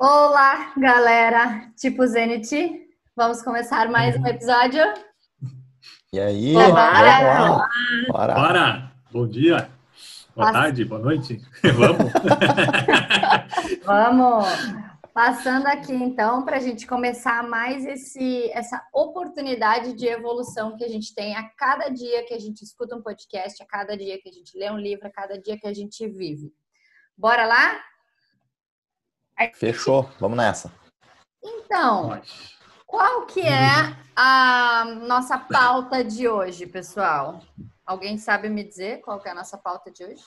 Olá, 0.00 0.72
galera, 0.76 1.72
tipo 1.76 2.06
Zenit. 2.06 2.88
Vamos 3.16 3.42
começar 3.42 3.90
mais 3.90 4.14
um 4.16 4.24
episódio. 4.28 4.80
E 6.12 6.20
aí? 6.20 6.52
Bora! 6.52 7.66
Bora! 8.06 8.34
Bora! 8.34 8.92
Bom 9.10 9.26
dia, 9.26 9.68
boa 10.36 10.46
Passa- 10.46 10.52
tarde, 10.52 10.84
boa 10.84 11.00
noite. 11.00 11.42
Vamos? 11.74 12.12
Vamos! 13.84 14.46
Passando 15.12 15.66
aqui 15.66 15.92
então 15.92 16.44
para 16.44 16.58
a 16.58 16.60
gente 16.60 16.86
começar 16.86 17.42
mais 17.42 17.84
esse, 17.84 18.48
essa 18.52 18.80
oportunidade 18.94 19.94
de 19.94 20.06
evolução 20.06 20.76
que 20.76 20.84
a 20.84 20.88
gente 20.88 21.12
tem 21.12 21.34
a 21.34 21.42
cada 21.56 21.88
dia 21.88 22.24
que 22.24 22.34
a 22.34 22.38
gente 22.38 22.62
escuta 22.62 22.94
um 22.94 23.02
podcast, 23.02 23.60
a 23.60 23.66
cada 23.66 23.96
dia 23.96 24.16
que 24.22 24.28
a 24.28 24.32
gente 24.32 24.56
lê 24.56 24.70
um 24.70 24.78
livro, 24.78 25.08
a 25.08 25.10
cada 25.10 25.36
dia 25.40 25.58
que 25.58 25.66
a 25.66 25.74
gente 25.74 26.06
vive. 26.06 26.52
Bora 27.16 27.44
lá? 27.46 27.80
Fechou, 29.54 30.08
vamos 30.18 30.36
nessa. 30.36 30.72
Então, 31.42 32.20
qual 32.86 33.26
que 33.26 33.40
é 33.40 33.96
a 34.16 34.84
nossa 35.06 35.38
pauta 35.38 36.02
de 36.02 36.26
hoje, 36.28 36.66
pessoal? 36.66 37.40
Alguém 37.86 38.18
sabe 38.18 38.48
me 38.48 38.64
dizer 38.64 39.00
qual 39.00 39.20
que 39.20 39.28
é 39.28 39.32
a 39.32 39.34
nossa 39.34 39.56
pauta 39.56 39.90
de 39.90 40.04
hoje? 40.04 40.24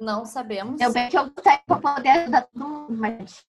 Não 0.00 0.24
sabemos. 0.24 0.80
Eu 0.80 0.92
bem 0.92 1.08
que 1.08 1.18
eu 1.18 1.30
gostaria 1.30 1.62
pra 1.66 1.76
poder 1.76 2.08
ajudar 2.08 2.42
todo 2.42 2.68
mundo, 2.68 2.92
mas. 2.96 3.44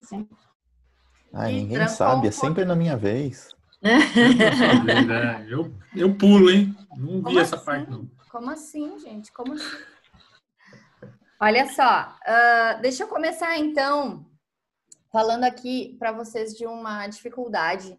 Ai, 1.32 1.52
Ih, 1.52 1.56
ninguém 1.62 1.88
sabe, 1.88 2.26
um 2.26 2.28
é 2.28 2.32
sempre 2.32 2.64
na 2.64 2.74
minha 2.74 2.96
vez. 2.96 3.54
Eu, 5.48 5.72
eu 5.94 6.14
pulo, 6.16 6.50
hein? 6.50 6.74
Não 6.96 7.18
vi 7.18 7.22
Como 7.22 7.38
essa 7.38 7.56
assim? 7.56 7.64
parte, 7.64 7.90
não. 7.90 8.10
Como 8.30 8.50
assim, 8.50 8.98
gente? 8.98 9.30
Como 9.32 9.52
assim? 9.52 9.76
Olha 11.38 11.68
só, 11.68 11.82
ah, 11.82 12.78
deixa 12.80 13.02
eu 13.02 13.08
começar 13.08 13.58
então 13.58 14.24
falando 15.12 15.44
aqui 15.44 15.94
para 15.98 16.10
vocês 16.10 16.54
de 16.54 16.64
uma 16.64 17.06
dificuldade 17.08 17.98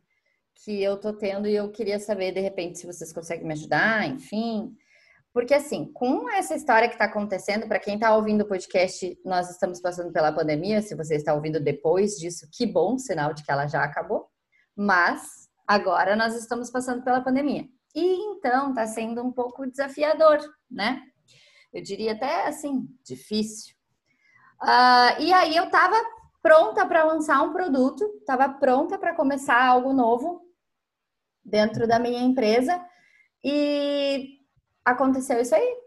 que 0.55 0.81
eu 0.81 0.97
tô 0.97 1.13
tendo 1.13 1.47
e 1.47 1.55
eu 1.55 1.71
queria 1.71 1.99
saber 1.99 2.31
de 2.31 2.39
repente 2.39 2.79
se 2.79 2.88
vocês 2.88 3.13
conseguem 3.13 3.45
me 3.45 3.53
ajudar, 3.53 4.07
enfim. 4.07 4.75
Porque 5.31 5.53
assim, 5.53 5.91
com 5.94 6.27
essa 6.31 6.55
história 6.55 6.88
que 6.88 6.95
está 6.95 7.05
acontecendo, 7.05 7.67
para 7.67 7.79
quem 7.79 7.94
está 7.94 8.16
ouvindo 8.16 8.41
o 8.41 8.47
podcast, 8.47 9.16
nós 9.23 9.51
estamos 9.51 9.79
passando 9.79 10.11
pela 10.11 10.31
pandemia. 10.31 10.81
Se 10.81 10.95
você 10.95 11.16
está 11.16 11.35
ouvindo 11.35 11.59
depois 11.59 12.16
disso, 12.16 12.47
que 12.51 12.66
bom, 12.66 12.97
sinal 12.97 13.35
de 13.35 13.44
que 13.44 13.51
ela 13.51 13.67
já 13.67 13.83
acabou. 13.83 14.27
Mas 14.75 15.47
agora 15.67 16.16
nós 16.16 16.35
estamos 16.35 16.72
passando 16.72 17.03
pela 17.03 17.22
pandemia. 17.22 17.67
E 17.94 18.16
então 18.31 18.69
está 18.69 18.88
sendo 18.88 19.22
um 19.22 19.31
pouco 19.31 19.67
desafiador, 19.67 20.39
né? 20.72 21.03
Eu 21.73 21.81
diria 21.81 22.13
até 22.13 22.47
assim, 22.47 22.87
difícil. 23.03 23.75
Ah, 24.61 25.15
e 25.19 25.31
aí 25.33 25.55
eu 25.55 25.65
estava 25.65 25.95
pronta 26.41 26.85
para 26.85 27.03
lançar 27.03 27.41
um 27.43 27.51
produto, 27.51 28.03
estava 28.19 28.49
pronta 28.49 28.97
para 28.97 29.15
começar 29.15 29.63
algo 29.63 29.93
novo 29.93 30.41
dentro 31.43 31.88
da 31.88 31.99
minha 31.99 32.21
empresa 32.21 32.83
e 33.43 34.39
aconteceu 34.83 35.41
isso 35.41 35.55
aí. 35.55 35.77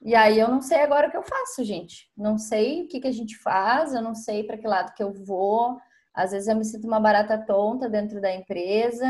E 0.00 0.14
aí 0.14 0.38
eu 0.38 0.48
não 0.48 0.60
sei 0.60 0.80
agora 0.80 1.08
o 1.08 1.10
que 1.10 1.16
eu 1.16 1.22
faço, 1.22 1.64
gente. 1.64 2.10
Não 2.16 2.36
sei 2.36 2.82
o 2.82 2.88
que, 2.88 3.00
que 3.00 3.08
a 3.08 3.12
gente 3.12 3.36
faz, 3.38 3.94
eu 3.94 4.02
não 4.02 4.14
sei 4.14 4.44
para 4.44 4.58
que 4.58 4.66
lado 4.66 4.94
que 4.94 5.02
eu 5.02 5.12
vou. 5.12 5.78
Às 6.12 6.32
vezes 6.32 6.48
eu 6.48 6.56
me 6.56 6.64
sinto 6.64 6.86
uma 6.86 7.00
barata 7.00 7.38
tonta 7.38 7.88
dentro 7.88 8.20
da 8.20 8.32
empresa. 8.32 9.06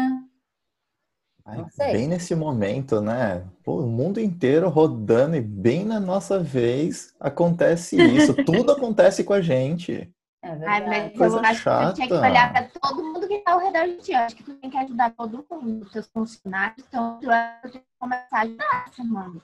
Ai, 1.46 1.58
Não 1.58 1.68
sei. 1.70 1.92
bem 1.92 2.08
nesse 2.08 2.34
momento, 2.34 3.00
né? 3.00 3.44
Pô, 3.62 3.80
o 3.82 3.86
mundo 3.86 4.18
inteiro 4.18 4.68
rodando 4.68 5.36
e 5.36 5.40
bem 5.42 5.84
na 5.84 6.00
nossa 6.00 6.38
vez 6.38 7.14
acontece 7.20 7.96
isso. 7.96 8.32
Tudo 8.44 8.72
acontece 8.72 9.22
com 9.24 9.34
a 9.34 9.40
gente. 9.42 10.10
É 10.42 10.48
Ai, 10.48 10.58
verdade. 10.58 10.88
mas 10.88 11.18
coisa 11.18 11.36
eu 11.36 11.40
acho 11.40 11.58
que 11.64 11.70
tu 11.70 11.94
tinha 11.94 12.06
que 12.08 12.14
chata. 12.14 12.28
olhar 12.28 12.52
pra 12.52 12.62
todo 12.80 13.02
mundo 13.04 13.28
que 13.28 13.38
tá 13.40 13.52
ao 13.52 13.58
redor 13.60 13.86
de 13.86 13.96
ti. 13.96 14.12
Eu 14.12 14.18
acho 14.18 14.36
que 14.36 14.42
tu 14.42 14.54
tem 14.54 14.70
que 14.70 14.76
ajudar 14.76 15.10
todo 15.10 15.44
mundo, 15.50 15.88
teus 15.90 16.06
funcionários. 16.08 16.84
Então, 16.88 17.18
tu 17.20 17.28
tem 17.70 17.80
que 17.80 17.86
começar 17.98 18.26
a 18.32 18.40
ajudar, 18.42 18.92
mano. 19.04 19.42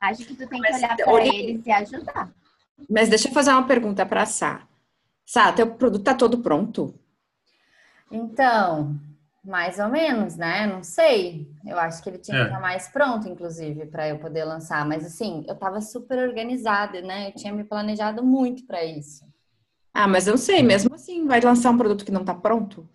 Acho 0.00 0.26
que 0.26 0.34
tu 0.34 0.46
tem 0.48 0.60
que 0.60 0.70
Mas, 0.70 0.76
olhar 0.82 0.96
pra 0.96 1.10
olha- 1.12 1.34
eles 1.34 1.66
e 1.66 1.70
ajudar. 1.70 2.30
Mas 2.90 3.08
deixa 3.08 3.28
eu 3.28 3.32
fazer 3.32 3.52
uma 3.52 3.66
pergunta 3.66 4.04
para 4.04 4.22
a 4.22 4.26
Sá. 4.26 4.66
Sá, 5.24 5.52
teu 5.52 5.66
produto 5.74 6.02
tá 6.02 6.14
todo 6.14 6.38
pronto? 6.38 6.94
Então, 8.10 8.98
mais 9.44 9.78
ou 9.78 9.88
menos, 9.88 10.36
né? 10.36 10.66
Não 10.66 10.82
sei. 10.82 11.50
Eu 11.66 11.78
acho 11.78 12.02
que 12.02 12.08
ele 12.08 12.18
tinha 12.18 12.36
É. 12.36 12.40
que 12.42 12.46
estar 12.48 12.60
mais 12.60 12.88
pronto, 12.88 13.28
inclusive, 13.28 13.86
para 13.86 14.08
eu 14.08 14.18
poder 14.18 14.44
lançar. 14.44 14.86
Mas 14.86 15.04
assim, 15.04 15.44
eu 15.48 15.54
estava 15.54 15.80
super 15.80 16.18
organizada, 16.18 17.00
né? 17.00 17.28
Eu 17.28 17.34
tinha 17.34 17.52
me 17.52 17.64
planejado 17.64 18.22
muito 18.22 18.64
para 18.66 18.84
isso. 18.84 19.24
Ah, 19.92 20.08
mas 20.08 20.26
eu 20.26 20.32
não 20.32 20.38
sei, 20.38 20.62
mesmo 20.62 20.94
assim, 20.94 21.26
vai 21.26 21.40
lançar 21.40 21.70
um 21.70 21.76
produto 21.76 22.04
que 22.04 22.12
não 22.12 22.24
tá 22.24 22.34
pronto? 22.34 22.88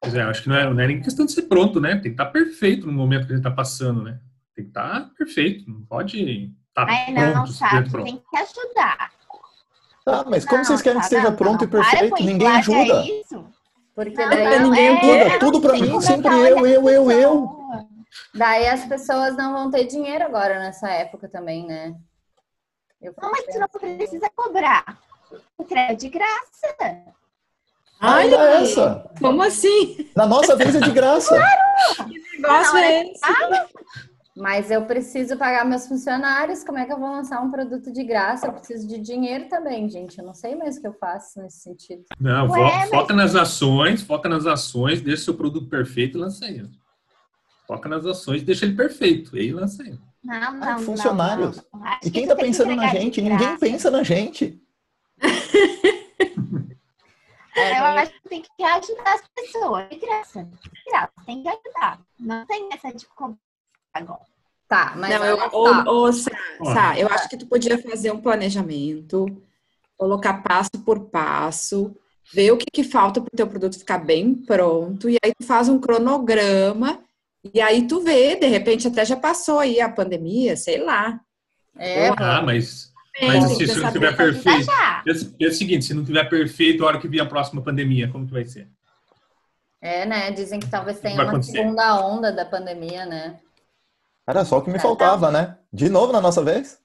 Pois 0.00 0.14
é, 0.14 0.22
acho 0.22 0.42
que 0.42 0.48
não 0.48 0.56
é, 0.56 0.64
não 0.68 0.78
é 0.80 0.86
nem 0.86 1.00
questão 1.00 1.24
de 1.24 1.32
ser 1.32 1.42
pronto, 1.42 1.80
né? 1.80 1.92
Tem 1.94 2.02
que 2.02 2.08
estar 2.10 2.26
perfeito 2.26 2.86
no 2.86 2.92
momento 2.92 3.26
que 3.26 3.32
a 3.32 3.36
gente 3.36 3.44
está 3.46 3.50
passando, 3.50 4.02
né? 4.02 4.20
Tem 4.54 4.64
que 4.64 4.70
estar 4.70 5.10
perfeito, 5.16 5.68
não 5.70 5.82
pode 5.86 6.52
estar 6.68 6.86
Ai, 6.88 7.12
não, 7.12 7.32
pronto, 7.32 7.52
sabe? 7.52 7.84
simplesmente 7.86 7.88
Tu 7.88 7.90
pronto. 7.92 8.04
tem 8.04 8.22
que 8.30 8.36
ajudar. 8.60 9.10
Tá, 10.04 10.24
mas 10.28 10.44
como 10.44 10.58
Não, 10.58 10.64
vocês 10.64 10.82
querem 10.82 11.00
que 11.00 11.08
tá, 11.08 11.14
esteja 11.16 11.30
não, 11.30 11.36
pronto 11.36 11.60
não, 11.62 11.68
e 11.68 11.70
perfeito? 11.70 12.22
Ninguém 12.24 12.48
ajuda. 12.48 13.04
isso. 13.04 13.44
Porque 13.98 14.14
Não, 14.14 14.28
daí, 14.30 14.58
não, 14.60 14.70
ninguém 14.70 14.86
é, 14.86 15.00
ajuda. 15.00 15.28
não, 15.28 15.38
Tudo 15.40 15.60
pra 15.60 15.72
mim, 15.72 16.00
sempre 16.00 16.32
eu, 16.32 16.64
eu, 16.64 16.88
eu, 16.88 17.10
eu. 17.10 17.58
daí 18.32 18.68
as 18.68 18.84
pessoas 18.84 19.36
não 19.36 19.52
vão 19.52 19.72
ter 19.72 19.86
dinheiro 19.86 20.24
agora 20.24 20.60
nessa 20.60 20.88
época 20.88 21.28
também, 21.28 21.66
né? 21.66 21.96
Eu 23.02 23.12
Não, 23.20 23.28
mas 23.32 23.44
tu 23.46 23.58
não 23.58 23.66
precisa 23.66 24.30
cobrar. 24.36 25.00
Entrega 25.58 25.96
de 25.96 26.08
graça. 26.10 27.02
Olha, 28.00 28.36
essa. 28.36 29.10
como 29.20 29.42
assim? 29.42 30.08
Na 30.14 30.26
nossa 30.26 30.54
vez 30.54 30.76
é 30.76 30.80
de 30.80 30.92
graça. 30.92 31.34
Que 31.96 32.36
negócio 32.40 32.74
Não, 32.74 32.78
é 32.78 33.02
esse? 33.02 33.20
Mas 34.38 34.70
eu 34.70 34.84
preciso 34.86 35.36
pagar 35.36 35.64
meus 35.64 35.86
funcionários. 35.88 36.62
Como 36.62 36.78
é 36.78 36.84
que 36.86 36.92
eu 36.92 36.98
vou 36.98 37.10
lançar 37.10 37.42
um 37.42 37.50
produto 37.50 37.92
de 37.92 38.04
graça? 38.04 38.46
Eu 38.46 38.52
preciso 38.52 38.86
de 38.86 38.98
dinheiro 39.00 39.48
também, 39.48 39.88
gente. 39.88 40.18
Eu 40.18 40.24
não 40.24 40.32
sei 40.34 40.54
mais 40.54 40.76
o 40.76 40.80
que 40.80 40.86
eu 40.86 40.92
faço 40.92 41.40
nesse 41.42 41.58
sentido. 41.60 42.04
Não, 42.20 42.46
Ué, 42.48 42.58
fo- 42.58 42.76
mas- 42.76 42.90
foca 42.90 43.14
nas 43.14 43.34
ações, 43.34 44.02
foca 44.02 44.28
nas 44.28 44.46
ações, 44.46 45.00
deixa 45.00 45.24
seu 45.24 45.34
produto 45.34 45.68
perfeito 45.68 46.16
e 46.16 46.20
lança 46.20 46.46
ele. 46.46 46.70
Foca 47.66 47.88
nas 47.88 48.06
ações, 48.06 48.42
deixa 48.42 48.64
ele 48.64 48.76
perfeito, 48.76 49.36
e 49.36 49.40
aí 49.40 49.52
lança 49.52 49.82
ele. 49.82 49.98
Não, 50.24 50.40
não, 50.40 50.52
não, 50.54 50.78
funcionários. 50.80 51.60
não. 51.72 51.84
Acho 51.84 51.98
E 51.98 52.04
que 52.04 52.10
quem 52.12 52.22
tu 52.24 52.28
tá 52.28 52.36
tem 52.36 52.44
que 52.44 52.50
pensando 52.58 52.76
na 52.76 52.86
gente? 52.88 53.20
Ninguém 53.20 53.58
pensa 53.58 53.90
na 53.90 54.02
gente. 54.02 54.62
É, 57.56 57.80
Eu 57.80 57.84
acho 57.86 58.12
que 58.22 58.28
tem 58.28 58.40
que 58.42 58.62
ajudar 58.62 59.14
as 59.14 59.22
pessoas. 59.34 59.88
De 59.88 59.96
graça. 59.96 60.44
De 60.44 60.90
graça. 60.90 61.12
Tem 61.26 61.42
que 61.42 61.48
ajudar. 61.48 62.00
Não 62.20 62.46
tem 62.46 62.68
essa 62.72 62.92
de 62.92 63.04
cobrar 63.08 63.36
agora. 63.92 64.20
Tá, 64.68 64.92
mas 64.96 65.10
Não, 65.18 65.24
eu, 65.24 65.38
só. 65.50 65.84
ô, 65.86 66.12
Sá. 66.12 66.30
Sá, 66.74 66.98
eu 66.98 67.08
acho 67.08 67.28
que 67.28 67.38
tu 67.38 67.46
podia 67.46 67.78
fazer 67.78 68.10
um 68.12 68.20
planejamento, 68.20 69.24
colocar 69.96 70.42
passo 70.42 70.70
por 70.84 71.08
passo, 71.08 71.96
ver 72.32 72.52
o 72.52 72.56
que, 72.58 72.66
que 72.70 72.84
falta 72.84 73.20
para 73.20 73.30
o 73.32 73.36
teu 73.36 73.46
produto 73.46 73.78
ficar 73.78 73.98
bem 73.98 74.34
pronto, 74.34 75.08
e 75.08 75.16
aí 75.24 75.32
tu 75.38 75.46
faz 75.46 75.70
um 75.70 75.78
cronograma, 75.80 77.02
e 77.54 77.60
aí 77.62 77.86
tu 77.86 78.00
vê, 78.02 78.36
de 78.36 78.46
repente 78.46 78.86
até 78.86 79.04
já 79.06 79.16
passou 79.16 79.58
aí 79.58 79.80
a 79.80 79.88
pandemia, 79.88 80.54
sei 80.54 80.84
lá. 80.84 81.18
É, 81.78 82.08
Ah, 82.18 82.42
mas, 82.42 82.92
Tem, 83.18 83.26
mas 83.26 83.52
se 83.52 83.64
isso 83.64 83.80
não 83.80 83.90
tiver 83.90 84.14
perfeito, 84.14 84.66
pensa 85.02 85.34
o 85.40 85.52
seguinte, 85.52 85.84
se 85.86 85.94
não 85.94 86.04
tiver 86.04 86.28
perfeito, 86.28 86.84
a 86.84 86.88
hora 86.88 87.00
que 87.00 87.08
vir 87.08 87.20
a 87.20 87.26
próxima 87.26 87.62
pandemia, 87.62 88.08
como 88.08 88.26
que 88.26 88.32
vai 88.32 88.44
ser? 88.44 88.68
é, 89.80 90.04
né? 90.04 90.30
Dizem 90.32 90.60
que 90.60 90.68
talvez 90.68 91.00
tenha 91.00 91.14
uma 91.14 91.30
acontecer. 91.30 91.52
segunda 91.52 92.04
onda 92.04 92.30
da 92.32 92.44
pandemia, 92.44 93.06
né? 93.06 93.40
Era 94.28 94.44
só 94.44 94.58
o 94.58 94.62
que 94.62 94.70
me 94.70 94.78
faltava, 94.78 95.30
né? 95.30 95.56
De 95.72 95.88
novo 95.88 96.12
na 96.12 96.20
nossa 96.20 96.44
vez? 96.44 96.78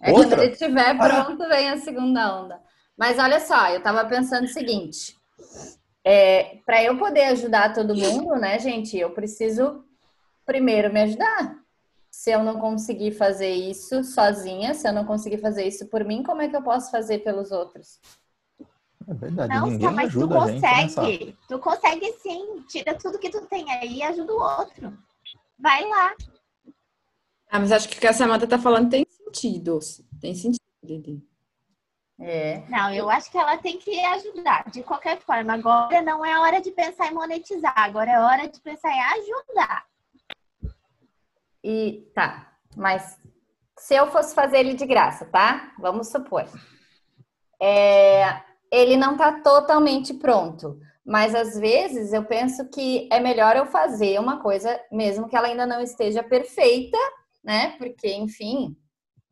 É 0.00 0.10
quando 0.10 0.24
Outra? 0.24 0.42
ele 0.42 0.52
estiver 0.52 0.96
Ah. 1.00 1.24
pronto, 1.24 1.48
vem 1.48 1.70
a 1.70 1.76
segunda 1.78 2.34
onda. 2.42 2.60
Mas 2.98 3.20
olha 3.20 3.38
só, 3.38 3.68
eu 3.68 3.80
tava 3.80 4.04
pensando 4.06 4.44
o 4.46 4.48
seguinte: 4.48 5.16
é, 6.04 6.58
para 6.66 6.82
eu 6.82 6.98
poder 6.98 7.26
ajudar 7.26 7.72
todo 7.72 7.94
mundo, 7.94 8.34
né, 8.34 8.58
gente, 8.58 8.98
eu 8.98 9.10
preciso 9.10 9.84
primeiro 10.44 10.92
me 10.92 11.02
ajudar. 11.02 11.56
Se 12.10 12.32
eu 12.32 12.42
não 12.42 12.58
conseguir 12.58 13.12
fazer 13.12 13.50
isso 13.52 14.02
sozinha, 14.02 14.74
se 14.74 14.86
eu 14.88 14.92
não 14.92 15.04
conseguir 15.04 15.38
fazer 15.38 15.64
isso 15.64 15.86
por 15.86 16.04
mim, 16.04 16.22
como 16.24 16.42
é 16.42 16.48
que 16.48 16.56
eu 16.56 16.62
posso 16.62 16.90
fazer 16.90 17.20
pelos 17.20 17.52
outros? 17.52 18.00
É 19.08 19.14
verdade, 19.14 19.54
Não, 19.54 19.66
ninguém 19.66 19.90
mas 19.92 20.12
tu 20.12 20.18
ajuda 20.18 20.42
a 20.42 20.46
gente 20.48 20.60
né, 20.60 20.82
nessa. 20.82 21.00
consegue. 21.00 21.38
Tu 21.48 21.58
consegue 21.58 22.12
sim. 22.22 22.64
Tira 22.68 22.94
tudo 22.98 23.18
que 23.18 23.30
tu 23.30 23.40
tem 23.46 23.70
aí 23.72 23.98
e 23.98 24.02
ajuda 24.02 24.32
o 24.32 24.40
outro. 24.58 24.98
Vai 25.58 25.88
lá. 25.88 26.12
Ah, 27.52 27.58
mas 27.58 27.70
acho 27.70 27.86
que 27.86 27.98
o 27.98 28.00
que 28.00 28.06
a 28.06 28.14
Samanta 28.14 28.46
tá 28.46 28.58
falando 28.58 28.88
tem 28.88 29.06
sentido. 29.10 29.78
Tem 30.18 30.34
sentido, 30.34 30.58
Lili. 30.82 31.22
É. 32.18 32.62
Não, 32.70 32.90
eu 32.94 33.10
acho 33.10 33.30
que 33.30 33.36
ela 33.36 33.58
tem 33.58 33.76
que 33.76 34.02
ajudar. 34.06 34.70
De 34.70 34.82
qualquer 34.82 35.20
forma, 35.20 35.52
agora 35.52 36.00
não 36.00 36.24
é 36.24 36.38
hora 36.38 36.62
de 36.62 36.70
pensar 36.70 37.08
em 37.08 37.14
monetizar. 37.14 37.74
Agora 37.76 38.10
é 38.10 38.18
hora 38.18 38.48
de 38.48 38.58
pensar 38.58 38.88
em 38.88 39.00
ajudar. 39.02 39.84
E 41.62 42.10
tá, 42.14 42.56
mas 42.74 43.18
se 43.78 43.96
eu 43.96 44.10
fosse 44.10 44.34
fazer 44.34 44.60
ele 44.60 44.72
de 44.72 44.86
graça, 44.86 45.26
tá? 45.26 45.74
Vamos 45.78 46.08
supor. 46.08 46.48
É, 47.60 48.40
ele 48.70 48.96
não 48.96 49.12
está 49.12 49.42
totalmente 49.42 50.14
pronto. 50.14 50.80
Mas 51.04 51.34
às 51.34 51.58
vezes 51.58 52.14
eu 52.14 52.24
penso 52.24 52.70
que 52.70 53.10
é 53.12 53.20
melhor 53.20 53.56
eu 53.56 53.66
fazer 53.66 54.18
uma 54.18 54.40
coisa, 54.40 54.80
mesmo 54.90 55.28
que 55.28 55.36
ela 55.36 55.48
ainda 55.48 55.66
não 55.66 55.82
esteja 55.82 56.22
perfeita, 56.22 56.96
né? 57.42 57.76
Porque, 57.78 58.12
enfim, 58.14 58.76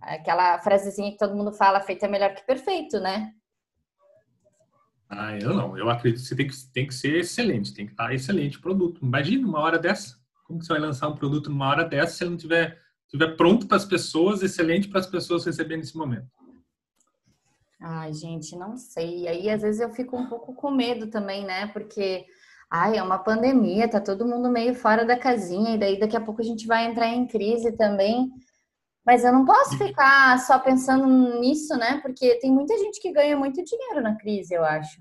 aquela 0.00 0.58
frasezinha 0.60 1.10
que 1.12 1.18
todo 1.18 1.34
mundo 1.34 1.52
fala, 1.52 1.80
feito 1.80 2.04
é 2.04 2.08
melhor 2.08 2.34
que 2.34 2.44
perfeito, 2.46 2.98
né? 2.98 3.32
Ah, 5.08 5.36
eu 5.36 5.52
não. 5.52 5.76
Eu 5.76 5.90
acredito 5.90 6.22
que 6.22 6.28
você 6.28 6.36
tem 6.36 6.46
que, 6.46 6.56
tem 6.72 6.86
que 6.86 6.94
ser 6.94 7.16
excelente, 7.16 7.74
tem 7.74 7.84
que 7.84 7.92
estar 7.92 8.14
excelente 8.14 8.58
o 8.58 8.62
produto. 8.62 9.04
Imagina 9.04 9.46
uma 9.46 9.58
hora 9.58 9.78
dessa. 9.78 10.16
Como 10.44 10.62
você 10.62 10.72
vai 10.72 10.80
lançar 10.80 11.08
um 11.08 11.16
produto 11.16 11.50
numa 11.50 11.68
hora 11.68 11.84
dessa 11.84 12.16
se 12.16 12.24
ele 12.24 12.30
não 12.30 12.36
tiver, 12.36 12.80
tiver 13.08 13.36
pronto 13.36 13.66
para 13.66 13.76
as 13.76 13.84
pessoas, 13.84 14.42
excelente 14.42 14.88
para 14.88 15.00
as 15.00 15.06
pessoas 15.06 15.44
receberem 15.44 15.78
nesse 15.78 15.96
momento? 15.96 16.28
Ai, 17.80 18.12
gente, 18.12 18.56
não 18.56 18.76
sei. 18.76 19.26
Aí 19.26 19.50
às 19.50 19.62
vezes 19.62 19.80
eu 19.80 19.90
fico 19.90 20.16
um 20.16 20.28
pouco 20.28 20.54
com 20.54 20.70
medo 20.70 21.08
também, 21.08 21.44
né? 21.44 21.66
Porque 21.68 22.24
ai, 22.70 22.96
é 22.96 23.02
uma 23.02 23.18
pandemia, 23.18 23.88
tá 23.88 24.00
todo 24.00 24.26
mundo 24.26 24.48
meio 24.48 24.74
fora 24.74 25.04
da 25.04 25.18
casinha, 25.18 25.74
e 25.74 25.78
daí 25.78 25.98
daqui 25.98 26.16
a 26.16 26.20
pouco 26.20 26.40
a 26.40 26.44
gente 26.44 26.66
vai 26.66 26.86
entrar 26.86 27.08
em 27.08 27.26
crise 27.26 27.72
também. 27.72 28.30
Mas 29.04 29.24
eu 29.24 29.32
não 29.32 29.44
posso 29.44 29.76
ficar 29.76 30.38
só 30.40 30.58
pensando 30.58 31.40
nisso, 31.40 31.74
né? 31.76 32.00
Porque 32.02 32.36
tem 32.36 32.52
muita 32.52 32.78
gente 32.78 33.00
que 33.00 33.12
ganha 33.12 33.36
muito 33.36 33.64
dinheiro 33.64 34.02
na 34.02 34.14
crise, 34.14 34.54
eu 34.54 34.64
acho. 34.64 35.00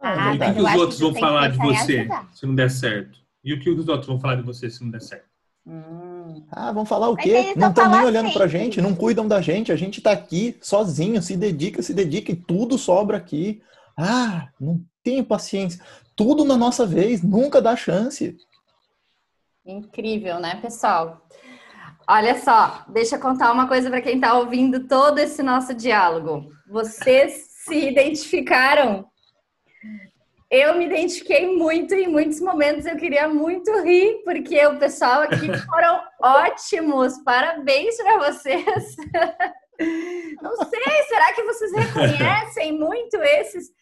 Ah, 0.00 0.34
e 0.34 0.36
o 0.36 0.40
que, 0.40 0.54
que 0.54 0.60
os 0.60 0.74
outros 0.74 1.00
vão 1.00 1.14
falar 1.14 1.48
de 1.48 1.58
você 1.58 2.08
se 2.32 2.46
não 2.46 2.54
der 2.54 2.70
certo? 2.70 3.18
E 3.44 3.52
o 3.52 3.60
que 3.60 3.70
os 3.70 3.86
outros 3.86 4.06
vão 4.06 4.18
falar 4.18 4.36
de 4.36 4.42
você 4.42 4.68
se 4.68 4.82
não 4.82 4.90
der 4.90 5.02
certo? 5.02 5.26
Hum. 5.66 6.44
Ah, 6.50 6.72
vão 6.72 6.84
falar 6.84 7.08
o 7.08 7.16
quê? 7.16 7.54
Não 7.56 7.70
estão 7.70 7.90
nem 7.90 8.04
olhando 8.04 8.26
sempre. 8.26 8.38
pra 8.38 8.48
gente, 8.48 8.82
não 8.82 8.94
cuidam 8.94 9.26
da 9.26 9.40
gente, 9.40 9.72
a 9.72 9.76
gente 9.76 10.00
tá 10.00 10.12
aqui 10.12 10.56
sozinho, 10.60 11.22
se 11.22 11.36
dedica, 11.36 11.80
se 11.80 11.94
dedica 11.94 12.32
e 12.32 12.36
tudo 12.36 12.76
sobra 12.76 13.16
aqui. 13.16 13.62
Ah, 13.96 14.48
não 14.60 14.80
tem 15.02 15.22
paciência. 15.22 15.82
Tudo 16.16 16.44
na 16.44 16.56
nossa 16.56 16.86
vez, 16.86 17.22
nunca 17.22 17.60
dá 17.60 17.76
chance. 17.76 18.36
Incrível, 19.64 20.38
né, 20.38 20.56
pessoal? 20.60 21.26
Olha 22.06 22.38
só, 22.40 22.84
deixa 22.88 23.16
eu 23.16 23.20
contar 23.20 23.50
uma 23.52 23.66
coisa 23.66 23.88
para 23.88 24.02
quem 24.02 24.16
está 24.16 24.36
ouvindo 24.38 24.86
todo 24.86 25.18
esse 25.18 25.42
nosso 25.42 25.74
diálogo. 25.74 26.50
Vocês 26.68 27.46
se 27.64 27.88
identificaram 27.88 29.06
eu 30.54 30.78
me 30.78 30.86
identifiquei 30.86 31.56
muito 31.56 31.94
em 31.94 32.06
muitos 32.06 32.40
momentos. 32.40 32.86
Eu 32.86 32.96
queria 32.96 33.28
muito 33.28 33.72
rir, 33.82 34.22
porque 34.24 34.64
o 34.66 34.78
pessoal 34.78 35.22
aqui 35.22 35.48
foram 35.66 36.00
ótimos. 36.22 37.18
Parabéns 37.24 37.96
para 37.96 38.30
vocês. 38.30 38.64
Não 40.40 40.54
sei, 40.56 41.02
será 41.08 41.32
que 41.32 41.42
vocês 41.42 41.72
reconhecem 41.72 42.78
muito 42.78 43.16
esses 43.16 43.72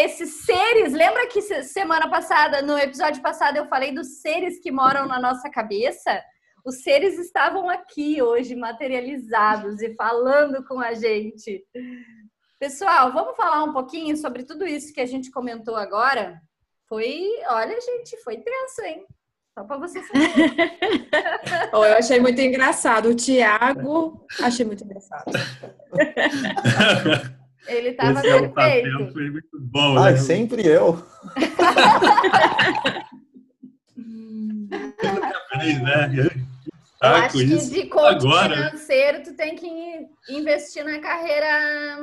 esses 0.00 0.44
seres? 0.44 0.92
Lembra 0.92 1.26
que 1.26 1.42
semana 1.62 2.08
passada, 2.08 2.62
no 2.62 2.78
episódio 2.78 3.22
passado, 3.22 3.56
eu 3.56 3.66
falei 3.66 3.92
dos 3.92 4.20
seres 4.20 4.58
que 4.58 4.72
moram 4.72 5.06
na 5.06 5.20
nossa 5.20 5.50
cabeça? 5.50 6.22
Os 6.64 6.82
seres 6.82 7.18
estavam 7.18 7.68
aqui 7.68 8.22
hoje, 8.22 8.54
materializados 8.54 9.82
e 9.82 9.94
falando 9.94 10.64
com 10.64 10.80
a 10.80 10.94
gente. 10.94 11.64
Pessoal, 12.58 13.12
vamos 13.12 13.36
falar 13.36 13.64
um 13.64 13.72
pouquinho 13.72 14.16
sobre 14.16 14.44
tudo 14.44 14.64
isso 14.64 14.94
que 14.94 15.00
a 15.00 15.06
gente 15.06 15.30
comentou 15.30 15.74
agora? 15.74 16.40
Foi, 16.88 17.28
olha, 17.48 17.78
gente, 17.80 18.16
foi 18.22 18.36
tenso, 18.36 18.82
hein? 18.82 19.04
Só 19.58 19.64
para 19.64 19.78
você 19.78 20.00
saber. 20.02 20.30
oh, 21.74 21.84
eu 21.84 21.96
achei 21.96 22.20
muito 22.20 22.40
engraçado. 22.40 23.08
O 23.08 23.14
Tiago, 23.14 24.24
achei 24.40 24.64
muito 24.64 24.84
engraçado. 24.84 25.32
Ele 27.66 27.90
estava 27.90 28.18
é 28.26 28.48
perfeito. 28.48 29.12
foi 29.12 29.30
muito 29.30 29.60
bom. 29.60 29.98
Ah, 29.98 30.10
né? 30.10 30.16
sempre 30.16 30.66
eu. 30.66 31.02
né? 35.82 36.42
Eu 37.02 37.08
acho 37.08 37.36
que 37.36 37.44
de 37.44 37.86
coach 37.88 38.24
Agora. 38.24 38.54
financeiro 38.54 39.24
tu 39.24 39.34
tem 39.34 39.56
que 39.56 39.66
investir 40.28 40.84
na 40.84 41.00
carreira 41.00 41.98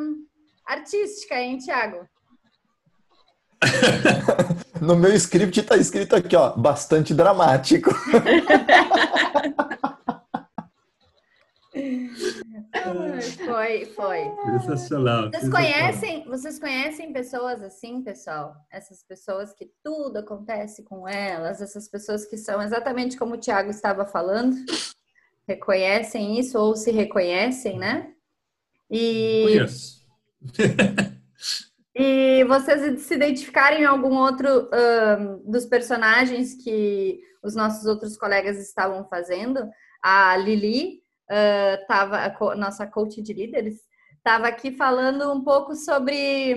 artística, 0.65 1.35
hein, 1.35 1.57
Tiago? 1.57 2.05
no 4.81 4.97
meu 4.97 5.13
script 5.15 5.63
tá 5.63 5.77
escrito 5.77 6.17
aqui, 6.17 6.35
ó, 6.35 6.53
bastante 6.53 7.13
dramático. 7.13 7.91
Foi, 13.45 13.85
foi. 13.85 14.31
Sensacional. 14.59 15.29
Vocês 15.29 15.49
conhecem, 15.49 16.25
vocês 16.25 16.59
conhecem 16.59 17.13
pessoas 17.13 17.61
assim, 17.61 18.01
pessoal? 18.01 18.55
Essas 18.71 19.03
pessoas 19.03 19.53
que 19.53 19.71
tudo 19.83 20.17
acontece 20.17 20.83
com 20.83 21.07
elas, 21.07 21.61
essas 21.61 21.89
pessoas 21.89 22.25
que 22.25 22.37
são 22.37 22.61
exatamente 22.61 23.17
como 23.17 23.35
o 23.35 23.39
Tiago 23.39 23.69
estava 23.69 24.05
falando, 24.05 24.55
reconhecem 25.47 26.39
isso 26.39 26.59
ou 26.59 26.75
se 26.75 26.91
reconhecem, 26.91 27.77
né? 27.77 28.13
E 28.89 29.43
Conheço 29.45 29.99
e 31.95 32.43
vocês 32.45 33.01
se 33.01 33.13
identificarem 33.13 33.81
em 33.81 33.85
algum 33.85 34.15
outro 34.15 34.69
um, 34.71 35.51
dos 35.51 35.65
personagens 35.65 36.55
que 36.55 37.19
os 37.43 37.55
nossos 37.55 37.85
outros 37.85 38.17
colegas 38.17 38.57
estavam 38.57 39.05
fazendo, 39.07 39.69
a 40.01 40.35
Lili, 40.37 41.01
uh, 41.29 41.87
tava, 41.87 42.17
a 42.17 42.55
nossa 42.55 42.87
coach 42.87 43.21
de 43.21 43.33
líderes, 43.33 43.81
estava 44.17 44.47
aqui 44.47 44.71
falando 44.71 45.31
um 45.31 45.43
pouco 45.43 45.75
sobre 45.75 46.55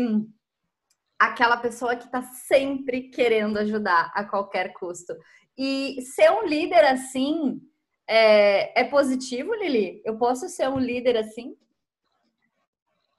aquela 1.18 1.56
pessoa 1.56 1.94
que 1.94 2.04
está 2.04 2.22
sempre 2.22 3.02
querendo 3.10 3.56
ajudar 3.58 4.10
a 4.14 4.24
qualquer 4.24 4.72
custo. 4.72 5.14
E 5.56 6.02
ser 6.02 6.30
um 6.30 6.46
líder 6.46 6.84
assim 6.84 7.60
é, 8.08 8.80
é 8.80 8.84
positivo, 8.84 9.54
Lili? 9.54 10.02
Eu 10.04 10.16
posso 10.18 10.48
ser 10.48 10.68
um 10.68 10.78
líder 10.78 11.16
assim? 11.16 11.56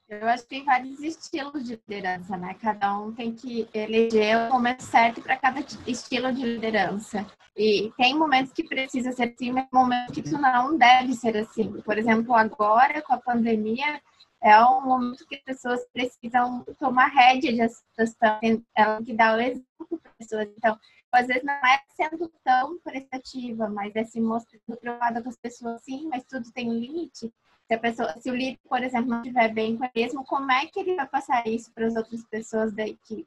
Eu 0.08 0.28
acho 0.28 0.42
que 0.42 0.50
tem 0.50 0.64
vários 0.64 1.00
estilos 1.00 1.64
de 1.64 1.80
liderança, 1.88 2.36
né? 2.36 2.54
Cada 2.60 2.98
um 2.98 3.12
tem 3.12 3.34
que 3.34 3.66
eleger 3.72 4.36
o 4.36 4.52
momento 4.52 4.82
certo 4.82 5.22
para 5.22 5.36
cada 5.36 5.60
estilo 5.86 6.32
de 6.32 6.42
liderança. 6.42 7.26
E 7.56 7.90
tem 7.96 8.14
momentos 8.14 8.52
que 8.52 8.64
precisa 8.64 9.12
ser 9.12 9.34
assim, 9.34 9.50
mas 9.50 9.66
momentos 9.72 10.14
que 10.14 10.20
isso 10.20 10.38
não 10.38 10.76
deve 10.76 11.14
ser 11.14 11.36
assim. 11.36 11.80
Por 11.80 11.96
exemplo, 11.96 12.34
agora, 12.34 13.00
com 13.00 13.14
a 13.14 13.20
pandemia, 13.20 14.00
é 14.42 14.62
um 14.62 14.82
momento 14.82 15.26
que 15.26 15.36
as 15.36 15.42
pessoas 15.42 15.80
precisam 15.90 16.62
tomar 16.78 17.06
rédea 17.06 17.52
de 17.52 17.68
situação, 17.68 18.62
ela 18.76 19.02
que 19.02 19.14
dá 19.14 19.34
o 19.34 19.40
exemplo 19.40 19.64
para 19.88 20.10
as 20.10 20.16
pessoas. 20.18 20.48
Então, 20.58 20.78
às 21.10 21.26
vezes 21.26 21.44
não 21.44 21.54
é 21.54 21.80
sendo 21.96 22.30
tão 22.44 22.78
prestativa, 22.80 23.68
mas 23.70 23.94
é 23.96 24.04
se 24.04 24.20
mostrando 24.20 24.76
preocupada 24.78 25.22
com 25.22 25.28
as 25.30 25.38
pessoas, 25.38 25.82
sim, 25.82 26.08
mas 26.08 26.24
tudo 26.24 26.52
tem 26.52 26.68
um 26.68 26.78
limite. 26.78 27.32
Se, 27.66 27.74
a 27.74 27.78
pessoa, 27.78 28.14
se 28.20 28.30
o 28.30 28.34
líder, 28.34 28.58
por 28.68 28.82
exemplo, 28.82 29.10
não 29.10 29.22
estiver 29.22 29.52
bem 29.52 29.76
com 29.76 29.84
ele 29.84 29.92
mesmo, 29.94 30.24
como 30.24 30.52
é 30.52 30.66
que 30.66 30.80
ele 30.80 30.96
vai 30.96 31.06
passar 31.06 31.46
isso 31.46 31.72
para 31.72 31.86
as 31.86 31.96
outras 31.96 32.22
pessoas 32.26 32.74
da 32.74 32.86
equipe? 32.86 33.26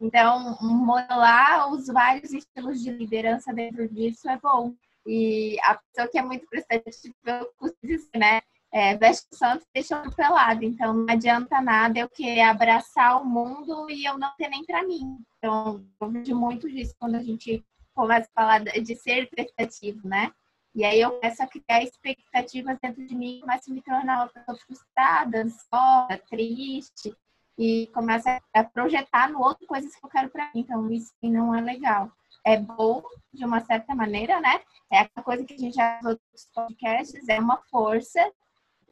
Então, 0.00 0.56
modelar 0.60 1.72
os 1.72 1.86
vários 1.86 2.32
estilos 2.32 2.80
de 2.80 2.90
liderança 2.90 3.52
dentro 3.52 3.88
disso 3.88 4.28
é 4.28 4.38
bom. 4.38 4.74
E 5.06 5.56
a 5.62 5.74
pessoa 5.76 6.08
que 6.08 6.18
é 6.18 6.22
muito 6.22 6.46
prestativa, 6.46 7.14
eu 7.24 7.52
costumo 7.56 7.76
dizer, 7.82 8.10
né? 8.16 8.40
É, 8.70 8.94
veste 8.96 9.26
o 9.32 9.36
santo 9.36 9.62
e 9.62 9.68
deixa 9.74 10.00
o 10.02 10.14
pelado. 10.14 10.64
Então, 10.64 10.92
não 10.92 11.06
adianta 11.08 11.60
nada 11.60 11.98
eu 11.98 12.08
querer 12.08 12.42
abraçar 12.42 13.20
o 13.20 13.24
mundo 13.24 13.90
e 13.90 14.04
eu 14.04 14.18
não 14.18 14.30
ter 14.36 14.48
nem 14.48 14.64
para 14.64 14.86
mim. 14.86 15.18
Então, 15.38 15.84
eu 16.00 16.10
vejo 16.10 16.36
muito 16.36 16.68
disso 16.68 16.94
quando 16.98 17.14
a 17.14 17.22
gente 17.22 17.64
começa 17.94 18.28
a 18.34 18.40
falar 18.40 18.58
de 18.60 18.94
ser 18.94 19.28
prestativo, 19.30 20.06
né? 20.06 20.30
E 20.78 20.84
aí 20.84 21.00
eu 21.00 21.10
começo 21.10 21.42
a 21.42 21.46
criar 21.48 21.82
expectativas 21.82 22.78
dentro 22.80 23.04
de 23.04 23.12
mim, 23.12 23.40
começo 23.40 23.68
a 23.68 23.74
me 23.74 23.82
tornar 23.82 24.18
uma 24.18 24.28
pessoa 24.28 24.56
frustrada, 24.58 25.42
ansiosa, 25.42 26.22
triste, 26.30 27.12
e 27.58 27.88
começo 27.88 28.28
a 28.54 28.62
projetar 28.62 29.28
no 29.28 29.40
outro 29.40 29.66
coisas 29.66 29.92
que 29.92 30.06
eu 30.06 30.08
quero 30.08 30.30
para 30.30 30.44
mim. 30.54 30.60
Então, 30.60 30.88
isso 30.88 31.12
não 31.20 31.52
é 31.52 31.60
legal. 31.60 32.12
É 32.46 32.56
bom, 32.56 33.02
de 33.34 33.44
uma 33.44 33.58
certa 33.58 33.92
maneira, 33.92 34.40
né? 34.40 34.60
É 34.88 35.00
aquela 35.00 35.24
coisa 35.24 35.44
que 35.44 35.54
a 35.54 35.58
gente 35.58 35.74
já 35.74 35.98
nos 36.00 36.12
outros 36.12 36.48
podcasts, 36.54 37.28
é 37.28 37.40
uma 37.40 37.60
força, 37.68 38.20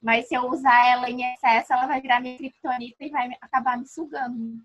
mas 0.02 0.26
se 0.26 0.34
eu 0.34 0.42
usar 0.50 0.88
ela 0.88 1.08
em 1.08 1.22
excesso, 1.34 1.72
ela 1.72 1.86
vai 1.86 2.00
virar 2.00 2.20
minha 2.20 2.36
criptonita 2.36 3.04
e 3.04 3.10
vai 3.10 3.30
acabar 3.40 3.78
me 3.78 3.86
sugando. 3.86 4.60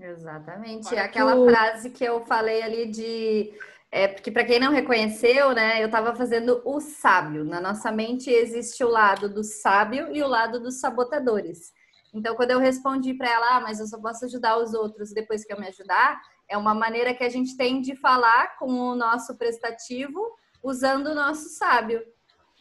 Exatamente. 0.00 0.94
É 0.94 1.00
aquela 1.00 1.44
frase 1.44 1.90
que 1.90 2.04
eu 2.04 2.24
falei 2.24 2.62
ali 2.62 2.90
de 2.90 3.52
é 3.90 4.08
porque 4.08 4.30
para 4.30 4.44
quem 4.44 4.58
não 4.58 4.72
reconheceu, 4.72 5.52
né, 5.52 5.82
eu 5.82 5.86
estava 5.86 6.14
fazendo 6.14 6.60
o 6.64 6.80
sábio. 6.80 7.44
Na 7.44 7.60
nossa 7.60 7.90
mente 7.92 8.30
existe 8.30 8.82
o 8.84 8.88
lado 8.88 9.28
do 9.28 9.44
sábio 9.44 10.14
e 10.14 10.22
o 10.22 10.26
lado 10.26 10.60
dos 10.60 10.80
sabotadores. 10.80 11.72
Então, 12.12 12.34
quando 12.34 12.50
eu 12.50 12.58
respondi 12.58 13.14
para 13.14 13.30
ela, 13.30 13.56
ah, 13.56 13.60
mas 13.60 13.78
eu 13.78 13.86
só 13.86 14.00
posso 14.00 14.24
ajudar 14.24 14.58
os 14.58 14.72
outros 14.74 15.12
depois 15.12 15.44
que 15.44 15.52
eu 15.52 15.60
me 15.60 15.68
ajudar, 15.68 16.20
é 16.48 16.56
uma 16.56 16.74
maneira 16.74 17.12
que 17.14 17.24
a 17.24 17.28
gente 17.28 17.56
tem 17.56 17.80
de 17.80 17.94
falar 17.96 18.56
com 18.58 18.70
o 18.70 18.94
nosso 18.94 19.36
prestativo 19.36 20.20
usando 20.62 21.08
o 21.08 21.14
nosso 21.14 21.48
sábio, 21.50 22.02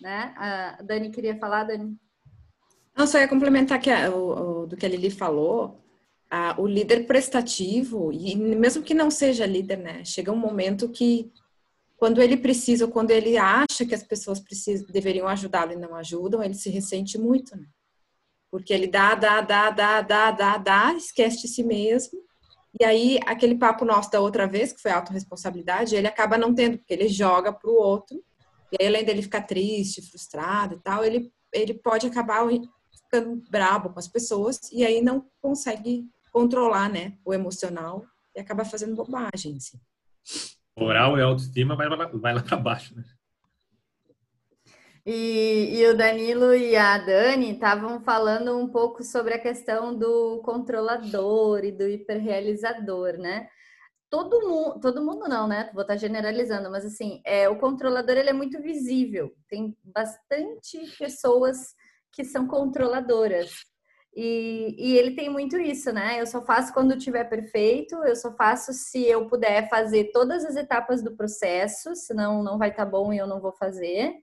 né? 0.01 0.34
A 0.38 0.82
Dani 0.84 1.10
queria 1.10 1.38
falar, 1.38 1.63
Dani? 1.63 1.98
Não, 2.96 3.08
só 3.08 3.17
ia 3.17 3.27
complementar 3.27 3.79
que 3.79 3.89
a, 3.89 4.10
o, 4.10 4.63
o, 4.63 4.67
do 4.67 4.77
que 4.77 4.86
a 4.86 4.89
Lili 4.89 5.10
falou, 5.10 5.85
o 6.58 6.67
líder 6.67 7.05
prestativo, 7.05 8.12
e 8.12 8.36
mesmo 8.36 8.84
que 8.84 8.94
não 8.94 9.10
seja 9.10 9.46
líder, 9.46 9.77
né? 9.77 10.03
Chega 10.03 10.32
um 10.32 10.38
momento 10.38 10.89
que 10.89 11.32
quando 11.98 12.22
ele 12.22 12.38
precisa, 12.38 12.86
ou 12.86 12.91
quando 12.91 13.12
ele 13.12 13.38
acha 13.38 13.86
que 13.88 13.96
as 13.96 14.03
pessoas 14.03 14.39
precisam, 14.39 14.88
deveriam 14.88 15.27
ajudá-lo 15.27 15.72
e 15.72 15.77
não 15.77 15.96
ajudam, 15.96 16.44
ele 16.44 16.53
se 16.53 16.70
ressente 16.70 17.17
muito, 17.17 17.55
né? 17.55 17.65
Porque 18.51 18.74
ele 18.74 18.88
dá, 18.88 19.15
dá, 19.15 19.41
dá, 19.41 19.70
dá, 19.70 20.01
dá, 20.01 20.32
dá, 20.32 20.58
dá, 20.58 20.94
esquece 20.94 21.41
de 21.41 21.48
si 21.48 21.63
mesmo. 21.63 22.20
E 22.79 22.84
aí, 22.84 23.20
aquele 23.25 23.55
papo 23.55 23.86
nosso 23.86 24.12
da 24.12 24.20
outra 24.20 24.46
vez, 24.46 24.74
que 24.74 24.82
foi 24.82 24.91
autorresponsabilidade, 24.91 25.96
ele 25.96 26.08
acaba 26.08 26.38
não 26.38 26.53
tendo, 26.53 26.77
porque 26.77 26.94
ele 26.94 27.08
joga 27.08 27.53
para 27.53 27.70
o 27.70 27.75
outro. 27.75 28.22
E 28.72 28.77
aí, 28.82 28.88
além 28.88 29.05
dele 29.05 29.22
ficar 29.22 29.44
triste, 29.44 30.01
frustrado 30.01 30.75
e 30.75 30.79
tal, 30.79 31.03
ele, 31.03 31.32
ele 31.53 31.74
pode 31.74 32.08
acabar 32.08 32.46
ficando 32.91 33.41
brabo 33.50 33.89
com 33.91 34.00
as 34.00 34.08
pessoas 34.08 34.60
e 34.72 34.86
aí 34.86 35.01
não 35.01 35.25
consegue 35.41 36.05
controlar, 36.36 36.89
né, 36.89 37.18
o 37.24 37.34
emocional 37.34 38.06
e 38.36 38.42
acaba 38.42 38.65
fazendo 38.65 38.94
bobagem, 38.94 39.56
assim. 39.56 39.80
Moral 40.77 41.18
e 41.18 41.22
autoestima 41.22 41.77
vai, 41.77 41.88
vai 41.88 42.34
lá 42.34 42.44
para 42.44 42.58
baixo, 42.58 42.94
né? 42.94 43.06
E, 45.06 45.80
e, 45.80 45.88
o 45.88 45.96
Danilo 45.96 46.54
e 46.54 46.75
a 46.75 46.98
Dani 46.98 47.54
estavam 47.54 48.01
falando 48.01 48.58
um 48.58 48.68
pouco 48.68 49.01
sobre 49.01 49.36
a 49.36 49.39
questão 49.39 49.98
do 49.98 50.42
controlador 50.44 51.63
e 51.63 51.72
do 51.72 51.88
hiperrealizador, 51.88 53.13
né? 53.18 53.48
Todo 54.10 54.42
mundo, 54.42 54.80
todo 54.82 55.06
mundo 55.06 55.30
não, 55.30 55.48
né? 55.48 55.70
Vou 55.74 55.84
estar 55.84 55.96
generalizando, 55.96 56.70
mas 56.70 56.84
assim, 56.84 57.22
é, 57.24 57.48
o 57.48 57.58
controlador 57.58 58.18
ele 58.18 58.32
é 58.32 58.34
muito 58.34 58.62
visível. 58.62 59.34
Tem 59.48 59.77
bastante 59.84 60.80
pessoas 60.98 61.75
que 62.12 62.25
são 62.25 62.46
controladoras. 62.46 63.63
E, 64.15 64.75
e, 64.77 64.98
ele 64.98 65.12
tem 65.12 65.29
muito 65.29 65.57
isso, 65.57 65.91
né? 65.91 66.22
Eu 66.22 66.25
só 66.25 66.41
faço 66.41 66.74
quando 66.74 66.98
tiver 66.98 67.25
perfeito, 67.25 67.95
eu 68.05 68.15
só 68.15 68.31
faço 68.31 68.72
se 68.72 69.05
eu 69.05 69.27
puder 69.27 69.67
fazer 69.67 70.12
todas 70.13 70.45
as 70.45 70.55
etapas 70.55 71.03
do 71.03 71.17
processo, 71.17 71.93
senão 71.98 72.41
não 72.41 72.57
vai 72.57 72.69
estar 72.69 72.86
tá 72.86 72.89
bom 72.91 73.12
e 73.12 73.17
eu 73.17 73.27
não 73.27 73.41
vou 73.41 73.51
fazer. 73.51 74.13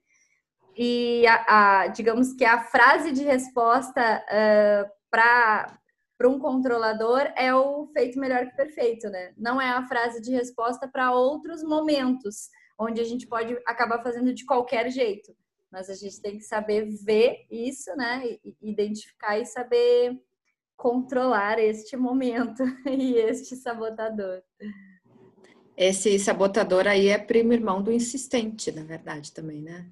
E 0.74 1.26
a, 1.26 1.82
a 1.82 1.86
digamos 1.88 2.32
que 2.32 2.44
a 2.44 2.62
frase 2.64 3.12
de 3.12 3.22
resposta 3.22 4.24
uh, 4.24 4.90
para 5.10 5.78
um 6.24 6.38
controlador 6.38 7.30
é 7.36 7.54
o 7.54 7.86
feito 7.88 8.18
melhor 8.18 8.46
que 8.46 8.56
perfeito, 8.56 9.10
né? 9.10 9.34
Não 9.36 9.60
é 9.60 9.68
a 9.68 9.86
frase 9.86 10.22
de 10.22 10.30
resposta 10.30 10.88
para 10.88 11.12
outros 11.12 11.62
momentos, 11.62 12.48
onde 12.78 12.98
a 12.98 13.04
gente 13.04 13.26
pode 13.26 13.58
acabar 13.66 14.02
fazendo 14.02 14.32
de 14.32 14.46
qualquer 14.46 14.90
jeito 14.90 15.36
mas 15.72 15.88
a 15.88 15.94
gente 15.94 16.20
tem 16.20 16.36
que 16.36 16.44
saber 16.44 16.84
ver 16.84 17.46
isso, 17.50 17.90
né? 17.96 18.38
Identificar 18.60 19.38
e 19.38 19.46
saber 19.46 20.20
controlar 20.76 21.58
este 21.58 21.96
momento 21.96 22.62
e 22.86 23.14
este 23.14 23.56
sabotador. 23.56 24.42
Esse 25.74 26.18
sabotador 26.18 26.86
aí 26.86 27.08
é 27.08 27.16
primo 27.16 27.54
irmão 27.54 27.82
do 27.82 27.90
insistente, 27.90 28.70
na 28.70 28.84
verdade, 28.84 29.32
também, 29.32 29.62
né? 29.62 29.90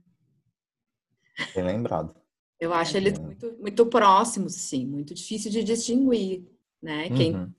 Bem 1.55 1.65
lembrado. 1.65 2.15
Eu 2.61 2.75
acho 2.75 2.99
eles 2.99 3.19
muito, 3.19 3.57
muito 3.59 3.87
próximos, 3.87 4.55
sim, 4.55 4.87
muito 4.87 5.15
difícil 5.15 5.51
de 5.51 5.65
distinguir, 5.65 6.47
né? 6.83 7.09
Quem 7.09 7.35
uhum. 7.35 7.55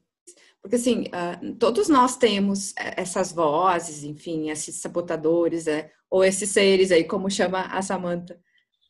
Porque, 0.62 0.76
assim, 0.76 1.06
uh, 1.08 1.56
todos 1.56 1.90
nós 1.90 2.16
temos 2.16 2.76
é, 2.78 3.02
essas 3.02 3.32
vozes, 3.32 4.04
enfim, 4.04 4.50
esses 4.50 4.76
sabotadores, 4.76 5.66
é, 5.68 5.92
ou 6.10 6.24
esses 6.24 6.50
seres 6.50 6.92
aí, 6.92 7.04
como 7.04 7.32
chama 7.32 7.62
a 7.62 7.82
Samantha. 7.82 8.40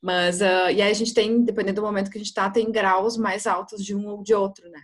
Mas, 0.02 0.42
uh, 0.42 0.70
e 0.74 0.82
aí 0.82 0.92
a 0.92 0.94
gente 0.94 1.14
tem, 1.14 1.44
dependendo 1.44 1.82
do 1.82 1.86
momento 1.86 2.12
que 2.12 2.18
a 2.18 2.20
gente 2.20 2.28
está, 2.28 2.50
tem 2.50 2.72
graus 2.72 3.16
mais 3.16 3.48
altos 3.48 3.86
de 3.86 3.96
um 3.96 4.08
ou 4.08 4.22
de 4.22 4.34
outro, 4.34 4.70
né? 4.70 4.82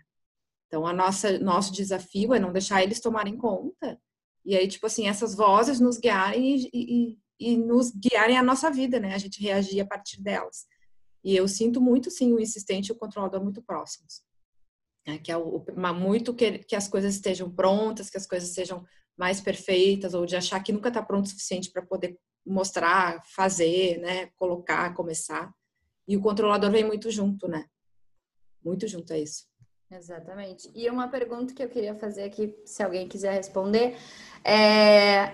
Então, 0.67 0.85
a 0.87 0.93
nossa, 0.93 1.37
nosso 1.39 1.73
desafio 1.73 2.33
é 2.33 2.39
não 2.39 2.53
deixar 2.53 2.83
eles 2.83 3.01
tomarem 3.01 3.37
conta. 3.37 3.99
E 4.45 4.55
aí, 4.55 4.67
tipo 4.67 4.85
assim, 4.85 5.07
essas 5.07 5.35
vozes 5.35 5.79
nos 5.79 5.97
guiarem 5.97 6.69
e, 6.73 7.17
e, 7.39 7.53
e 7.53 7.57
nos 7.57 7.91
guiarem 7.91 8.37
a 8.37 8.43
nossa 8.43 8.71
vida, 8.71 8.99
né? 8.99 9.13
A 9.13 9.17
gente 9.17 9.41
reagir 9.41 9.81
a 9.81 9.85
partir 9.85 10.21
delas. 10.21 10.65
E 11.23 11.35
eu 11.35 11.47
sinto 11.47 11.81
muito, 11.81 12.09
sim, 12.09 12.31
o 12.33 12.39
insistente 12.39 12.89
e 12.89 12.91
o 12.93 12.97
controlador 12.97 13.43
muito 13.43 13.61
próximos 13.61 14.26
né? 15.07 15.17
que 15.17 15.31
é 15.31 15.37
o, 15.37 15.63
muito 15.95 16.33
que, 16.33 16.59
que 16.59 16.75
as 16.75 16.87
coisas 16.87 17.15
estejam 17.15 17.49
prontas, 17.49 18.09
que 18.09 18.17
as 18.17 18.27
coisas 18.27 18.49
sejam 18.49 18.85
mais 19.17 19.39
perfeitas, 19.39 20.13
ou 20.13 20.25
de 20.25 20.35
achar 20.35 20.61
que 20.61 20.73
nunca 20.73 20.89
está 20.89 21.01
pronto 21.01 21.25
o 21.25 21.29
suficiente 21.29 21.71
para 21.71 21.81
poder 21.81 22.17
mostrar, 22.45 23.23
fazer, 23.25 23.97
né, 23.99 24.27
colocar, 24.35 24.93
começar. 24.93 25.51
E 26.07 26.15
o 26.15 26.21
controlador 26.21 26.71
vem 26.71 26.85
muito 26.85 27.09
junto, 27.09 27.47
né? 27.47 27.65
Muito 28.63 28.87
junto 28.87 29.11
a 29.13 29.17
isso. 29.17 29.45
Exatamente. 29.91 30.69
E 30.75 30.89
uma 30.89 31.07
pergunta 31.07 31.53
que 31.53 31.63
eu 31.63 31.69
queria 31.69 31.95
fazer 31.95 32.23
aqui, 32.23 32.55
se 32.65 32.83
alguém 32.83 33.07
quiser 33.07 33.33
responder, 33.33 33.97
é 34.43 35.33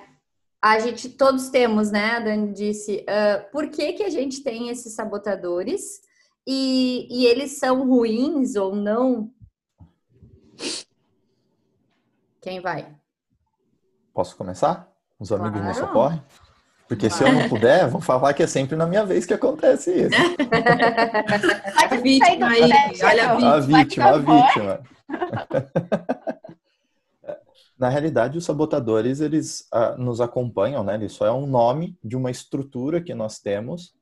a 0.63 0.79
gente 0.79 1.09
todos 1.09 1.49
temos, 1.49 1.91
né? 1.91 2.11
A 2.11 2.19
Dani 2.21 2.53
disse, 2.53 3.01
uh, 3.01 3.51
por 3.51 3.69
que 3.69 3.93
que 3.93 4.03
a 4.03 4.09
gente 4.09 4.41
tem 4.41 4.69
esses 4.69 4.93
sabotadores 4.93 5.99
e, 6.47 7.05
e 7.11 7.25
eles 7.25 7.57
são 7.57 7.85
ruins 7.85 8.55
ou 8.55 8.73
não 8.73 9.29
quem 12.43 12.59
vai? 12.59 12.85
Posso 14.13 14.35
começar? 14.35 14.91
Os 15.17 15.31
amigos 15.31 15.62
claro. 15.62 15.67
me 15.67 15.73
socorrem? 15.73 16.23
Porque 16.89 17.09
se 17.09 17.23
eu 17.23 17.31
não 17.31 17.47
puder, 17.47 17.88
vão 17.88 18.01
falar 18.01 18.33
que 18.33 18.43
é 18.43 18.47
sempre 18.47 18.75
na 18.75 18.85
minha 18.85 19.05
vez 19.05 19.25
que 19.25 19.33
acontece 19.33 19.91
isso. 19.91 20.09
a 21.89 21.95
vítima 21.95 22.47
aí, 22.50 22.63
olha 23.01 23.31
a 23.31 23.33
vítima. 23.33 23.50
A 23.50 23.59
vítima, 23.62 24.09
a 24.09 24.17
vítima. 24.19 24.83
na 27.79 27.88
realidade, 27.88 28.38
os 28.38 28.43
sabotadores, 28.43 29.21
eles 29.21 29.69
uh, 29.73 29.97
nos 29.97 30.19
acompanham, 30.19 30.83
né? 30.83 31.01
Isso 31.03 31.23
é 31.23 31.31
um 31.31 31.47
nome 31.47 31.97
de 32.03 32.17
uma 32.17 32.29
estrutura 32.29 33.01
que 33.01 33.15
nós 33.15 33.39
temos 33.39 33.95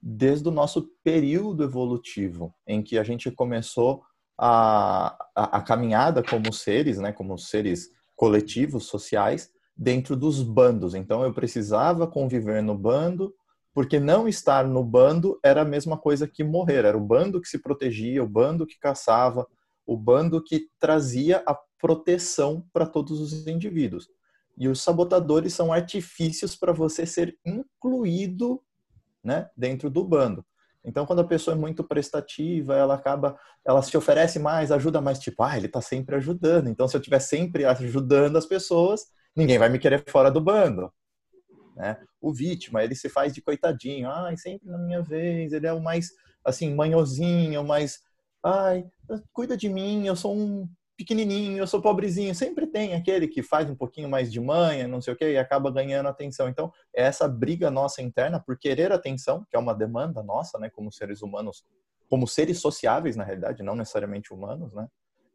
desde 0.00 0.46
o 0.48 0.52
nosso 0.52 0.88
período 1.02 1.64
evolutivo, 1.64 2.54
em 2.64 2.80
que 2.80 2.96
a 2.96 3.02
gente 3.02 3.28
começou 3.32 4.04
a, 4.38 5.16
a, 5.34 5.58
a 5.58 5.62
caminhada 5.62 6.22
como 6.22 6.52
seres, 6.52 6.98
né, 6.98 7.12
como 7.12 7.36
seres 7.36 7.90
coletivos, 8.14 8.86
sociais, 8.86 9.50
dentro 9.76 10.16
dos 10.16 10.42
bandos. 10.42 10.94
Então 10.94 11.22
eu 11.22 11.32
precisava 11.32 12.06
conviver 12.06 12.62
no 12.62 12.76
bando, 12.76 13.34
porque 13.74 14.00
não 14.00 14.28
estar 14.28 14.66
no 14.66 14.84
bando 14.84 15.38
era 15.44 15.62
a 15.62 15.64
mesma 15.64 15.96
coisa 15.96 16.26
que 16.26 16.42
morrer. 16.42 16.84
Era 16.84 16.96
o 16.96 17.04
bando 17.04 17.40
que 17.40 17.48
se 17.48 17.58
protegia, 17.60 18.22
o 18.22 18.28
bando 18.28 18.66
que 18.66 18.78
caçava, 18.78 19.46
o 19.86 19.96
bando 19.96 20.42
que 20.42 20.68
trazia 20.78 21.42
a 21.46 21.56
proteção 21.80 22.64
para 22.72 22.86
todos 22.86 23.20
os 23.20 23.46
indivíduos. 23.46 24.08
E 24.56 24.68
os 24.68 24.82
sabotadores 24.82 25.54
são 25.54 25.72
artifícios 25.72 26.56
para 26.56 26.72
você 26.72 27.06
ser 27.06 27.38
incluído 27.46 28.60
né, 29.22 29.48
dentro 29.56 29.88
do 29.88 30.04
bando. 30.04 30.44
Então, 30.84 31.04
quando 31.04 31.20
a 31.20 31.26
pessoa 31.26 31.56
é 31.56 31.58
muito 31.58 31.84
prestativa, 31.84 32.74
ela 32.74 32.94
acaba, 32.94 33.38
ela 33.66 33.82
se 33.82 33.96
oferece 33.96 34.38
mais, 34.38 34.70
ajuda 34.70 35.00
mais, 35.00 35.18
tipo, 35.18 35.42
ah, 35.42 35.56
ele 35.56 35.66
está 35.66 35.80
sempre 35.80 36.16
ajudando. 36.16 36.68
Então, 36.68 36.86
se 36.88 36.96
eu 36.96 37.00
estiver 37.00 37.18
sempre 37.18 37.64
ajudando 37.64 38.36
as 38.36 38.46
pessoas, 38.46 39.02
ninguém 39.36 39.58
vai 39.58 39.68
me 39.68 39.78
querer 39.78 40.04
fora 40.08 40.30
do 40.30 40.40
bando. 40.40 40.92
Né? 41.76 41.96
O 42.20 42.32
vítima, 42.32 42.82
ele 42.82 42.94
se 42.94 43.08
faz 43.08 43.32
de 43.32 43.42
coitadinho, 43.42 44.10
ai, 44.10 44.36
sempre 44.36 44.68
na 44.68 44.78
minha 44.78 45.02
vez, 45.02 45.52
ele 45.52 45.66
é 45.66 45.72
o 45.72 45.82
mais, 45.82 46.10
assim, 46.44 46.74
manhosinho, 46.74 47.62
mais, 47.64 48.00
ai, 48.44 48.84
cuida 49.32 49.56
de 49.56 49.68
mim, 49.68 50.06
eu 50.06 50.16
sou 50.16 50.34
um 50.34 50.68
pequenininho, 50.98 51.58
eu 51.58 51.66
sou 51.66 51.80
pobrezinho, 51.80 52.34
sempre 52.34 52.66
tem 52.66 52.92
aquele 52.92 53.28
que 53.28 53.40
faz 53.40 53.70
um 53.70 53.76
pouquinho 53.76 54.08
mais 54.08 54.32
de 54.32 54.40
manha, 54.40 54.88
não 54.88 55.00
sei 55.00 55.14
o 55.14 55.16
que, 55.16 55.30
e 55.30 55.38
acaba 55.38 55.70
ganhando 55.70 56.08
atenção. 56.08 56.48
Então, 56.48 56.72
é 56.92 57.04
essa 57.04 57.28
briga 57.28 57.70
nossa 57.70 58.02
interna 58.02 58.40
por 58.40 58.58
querer 58.58 58.90
atenção, 58.90 59.46
que 59.48 59.56
é 59.56 59.58
uma 59.58 59.72
demanda 59.72 60.24
nossa, 60.24 60.58
né, 60.58 60.68
como 60.68 60.90
seres 60.90 61.22
humanos, 61.22 61.64
como 62.10 62.26
seres 62.26 62.60
sociáveis, 62.60 63.14
na 63.14 63.22
realidade, 63.22 63.62
não 63.62 63.76
necessariamente 63.76 64.34
humanos, 64.34 64.74
né, 64.74 64.88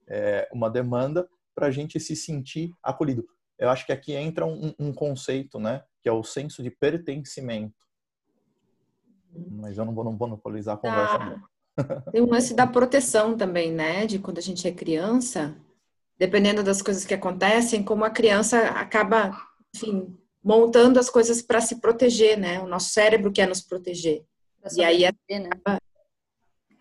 é 0.05 0.49
uma 0.51 0.69
demanda 0.69 1.29
para 1.55 1.67
a 1.67 1.71
gente 1.71 1.97
se 1.97 2.13
sentir 2.13 2.73
acolhido. 2.83 3.25
Eu 3.57 3.69
acho 3.69 3.85
que 3.85 3.93
aqui 3.93 4.11
entra 4.13 4.45
um, 4.45 4.73
um 4.77 4.93
conceito, 4.93 5.59
né, 5.59 5.81
que 6.01 6.09
é 6.09 6.11
o 6.11 6.23
senso 6.23 6.61
de 6.61 6.69
pertencimento. 6.69 7.87
Mas 9.49 9.77
eu 9.77 9.85
não 9.85 9.95
vou, 9.95 10.03
não 10.03 10.17
vou 10.17 10.27
monopolizar 10.27 10.75
a 10.75 10.77
conversa. 10.77 11.15
Ah. 11.15 11.52
Tem 12.11 12.21
um 12.21 12.29
lance 12.29 12.53
da 12.53 12.67
proteção 12.67 13.35
também, 13.35 13.71
né? 13.71 14.05
De 14.05 14.19
quando 14.19 14.37
a 14.37 14.41
gente 14.41 14.67
é 14.67 14.71
criança, 14.71 15.55
dependendo 16.17 16.63
das 16.63 16.81
coisas 16.81 17.05
que 17.05 17.13
acontecem, 17.13 17.83
como 17.83 18.03
a 18.03 18.09
criança 18.09 18.59
acaba, 18.69 19.31
enfim, 19.75 20.15
montando 20.43 20.99
as 20.99 21.09
coisas 21.09 21.41
para 21.41 21.61
se 21.61 21.79
proteger, 21.79 22.37
né? 22.37 22.59
O 22.59 22.67
nosso 22.67 22.91
cérebro 22.91 23.31
quer 23.31 23.47
nos 23.47 23.61
proteger. 23.61 24.23
E 24.77 24.83
aí 24.83 25.01
né? 25.01 25.49
acaba 25.51 25.79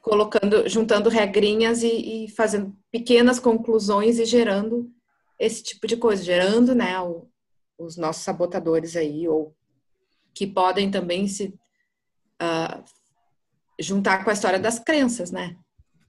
colocando, 0.01 0.69
juntando 0.69 1.09
regrinhas 1.09 1.83
e, 1.83 2.25
e, 2.25 2.29
fazendo 2.29 2.77
pequenas 2.91 3.39
conclusões 3.39 4.19
e 4.19 4.25
gerando 4.25 4.91
esse 5.39 5.63
tipo 5.63 5.87
de 5.87 5.97
coisa, 5.97 6.23
gerando, 6.23 6.75
né, 6.75 7.01
o, 7.01 7.29
os 7.79 7.97
nossos 7.97 8.23
sabotadores 8.23 8.97
aí, 8.97 9.29
ou 9.29 9.55
que 10.35 10.47
podem 10.47 10.91
também 10.91 11.27
se 11.29 11.55
uh, 12.41 12.83
juntar 13.83 14.25
com 14.25 14.31
a 14.31 14.33
história 14.33 14.59
das 14.59 14.79
crenças, 14.79 15.31
né? 15.31 15.57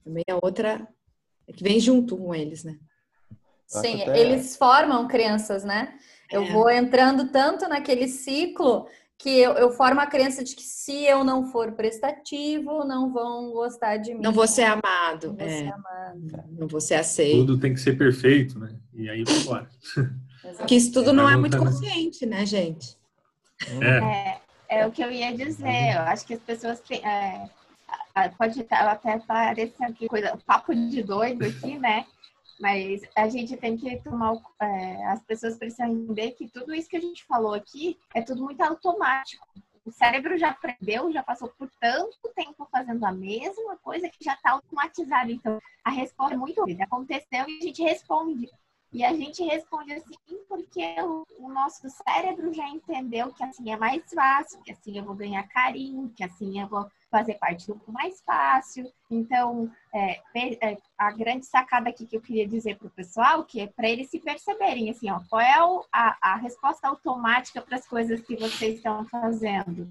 Também 0.04 0.24
é 0.26 0.34
outra 0.34 0.86
É 1.46 1.52
que 1.52 1.62
vem 1.62 1.80
junto 1.80 2.16
com 2.16 2.34
eles, 2.34 2.64
né? 2.64 2.76
Sim, 3.66 4.02
até... 4.02 4.18
eles 4.18 4.56
formam 4.56 5.08
crenças, 5.08 5.64
né? 5.64 5.94
Eu 6.30 6.42
é. 6.42 6.52
vou 6.52 6.70
entrando 6.70 7.28
tanto 7.28 7.68
naquele 7.68 8.08
ciclo 8.08 8.86
que 9.18 9.38
eu, 9.38 9.52
eu, 9.52 9.70
formo 9.70 10.00
a 10.00 10.06
crença 10.06 10.42
de 10.44 10.54
que 10.54 10.62
se 10.62 11.04
eu 11.04 11.24
não 11.24 11.46
for 11.46 11.72
prestativo, 11.72 12.84
não 12.84 13.12
vão 13.12 13.52
gostar 13.52 13.96
de 13.96 14.12
mim. 14.14 14.20
Não 14.20 14.32
vou 14.32 14.46
ser 14.46 14.64
amado. 14.64 15.28
Não 15.28 15.36
vou 15.36 15.46
é. 15.46 15.58
ser 15.58 15.72
amado. 15.72 16.44
Não 16.50 16.68
vou 16.68 16.80
ser 16.80 16.94
aceito. 16.96 17.46
Tudo 17.46 17.58
tem 17.58 17.72
que 17.72 17.80
ser 17.80 17.96
perfeito, 17.96 18.58
né? 18.58 18.74
E 18.92 19.08
aí 19.08 19.24
vai 19.24 19.34
embora. 19.36 19.68
Porque 20.58 20.74
isso 20.74 20.92
tudo 20.92 21.12
não 21.12 21.28
é 21.28 21.36
muito 21.36 21.56
consciente, 21.56 22.26
né, 22.26 22.44
gente? 22.44 22.98
É. 23.80 24.38
é, 24.68 24.80
é 24.80 24.86
o 24.86 24.90
que 24.90 25.02
eu 25.02 25.10
ia 25.10 25.34
dizer. 25.34 25.94
Eu 25.94 26.02
acho 26.02 26.26
que 26.26 26.34
as 26.34 26.40
pessoas 26.40 26.80
têm, 26.80 26.98
é, 27.04 27.48
pode 28.36 28.66
até 28.70 29.18
parecer 29.18 29.84
aqui 29.84 30.08
coisa, 30.08 30.38
papo 30.46 30.74
de 30.74 31.02
doido 31.02 31.44
aqui, 31.44 31.78
né? 31.78 32.06
Mas 32.60 33.02
a 33.16 33.28
gente 33.28 33.56
tem 33.56 33.76
que 33.76 33.96
tomar. 33.98 34.36
É, 34.60 35.06
as 35.06 35.22
pessoas 35.24 35.56
precisam 35.56 35.88
entender 35.88 36.32
que 36.32 36.48
tudo 36.48 36.74
isso 36.74 36.88
que 36.88 36.96
a 36.96 37.00
gente 37.00 37.24
falou 37.24 37.52
aqui 37.52 37.98
é 38.14 38.22
tudo 38.22 38.42
muito 38.44 38.60
automático. 38.60 39.46
O 39.84 39.90
cérebro 39.90 40.38
já 40.38 40.50
aprendeu, 40.50 41.12
já 41.12 41.22
passou 41.22 41.48
por 41.48 41.68
tanto 41.78 42.32
tempo 42.34 42.66
fazendo 42.70 43.04
a 43.04 43.12
mesma 43.12 43.76
coisa 43.78 44.08
que 44.08 44.24
já 44.24 44.32
está 44.32 44.52
automatizado. 44.52 45.30
Então, 45.30 45.58
a 45.84 45.90
resposta 45.90 46.34
é 46.34 46.38
muito 46.38 46.58
rápida. 46.58 46.84
Aconteceu 46.84 47.46
e 47.48 47.58
a 47.58 47.62
gente 47.62 47.82
responde. 47.82 48.48
E 48.94 49.04
a 49.04 49.12
gente 49.12 49.42
responde 49.42 49.92
assim 49.92 50.14
porque 50.48 50.94
o, 51.02 51.26
o, 51.40 51.48
nosso 51.48 51.88
cérebro 51.90 52.54
já 52.54 52.68
entendeu 52.68 53.32
que 53.34 53.42
assim 53.42 53.72
é 53.72 53.76
mais 53.76 54.02
fácil, 54.14 54.62
que 54.62 54.70
assim 54.70 54.96
eu 54.96 55.04
vou 55.04 55.16
ganhar 55.16 55.42
carinho, 55.48 56.12
que 56.16 56.22
assim 56.22 56.60
eu 56.60 56.68
vou 56.68 56.88
fazer 57.14 57.34
parte 57.34 57.68
do 57.68 57.80
mais 57.86 58.20
fácil. 58.22 58.92
Então, 59.08 59.70
é, 59.94 60.20
é, 60.34 60.76
a 60.98 61.12
grande 61.12 61.46
sacada 61.46 61.88
aqui 61.88 62.06
que 62.06 62.16
eu 62.16 62.20
queria 62.20 62.48
dizer 62.48 62.76
para 62.76 62.88
o 62.88 62.90
pessoal, 62.90 63.44
que 63.44 63.60
é 63.60 63.68
para 63.68 63.88
eles 63.88 64.10
se 64.10 64.18
perceberem, 64.18 64.90
assim, 64.90 65.08
ó, 65.08 65.20
qual 65.30 65.40
é 65.40 65.54
a, 65.92 66.18
a 66.20 66.36
resposta 66.36 66.88
automática 66.88 67.62
para 67.62 67.76
as 67.76 67.86
coisas 67.86 68.20
que 68.22 68.34
vocês 68.34 68.76
estão 68.76 69.04
fazendo. 69.04 69.88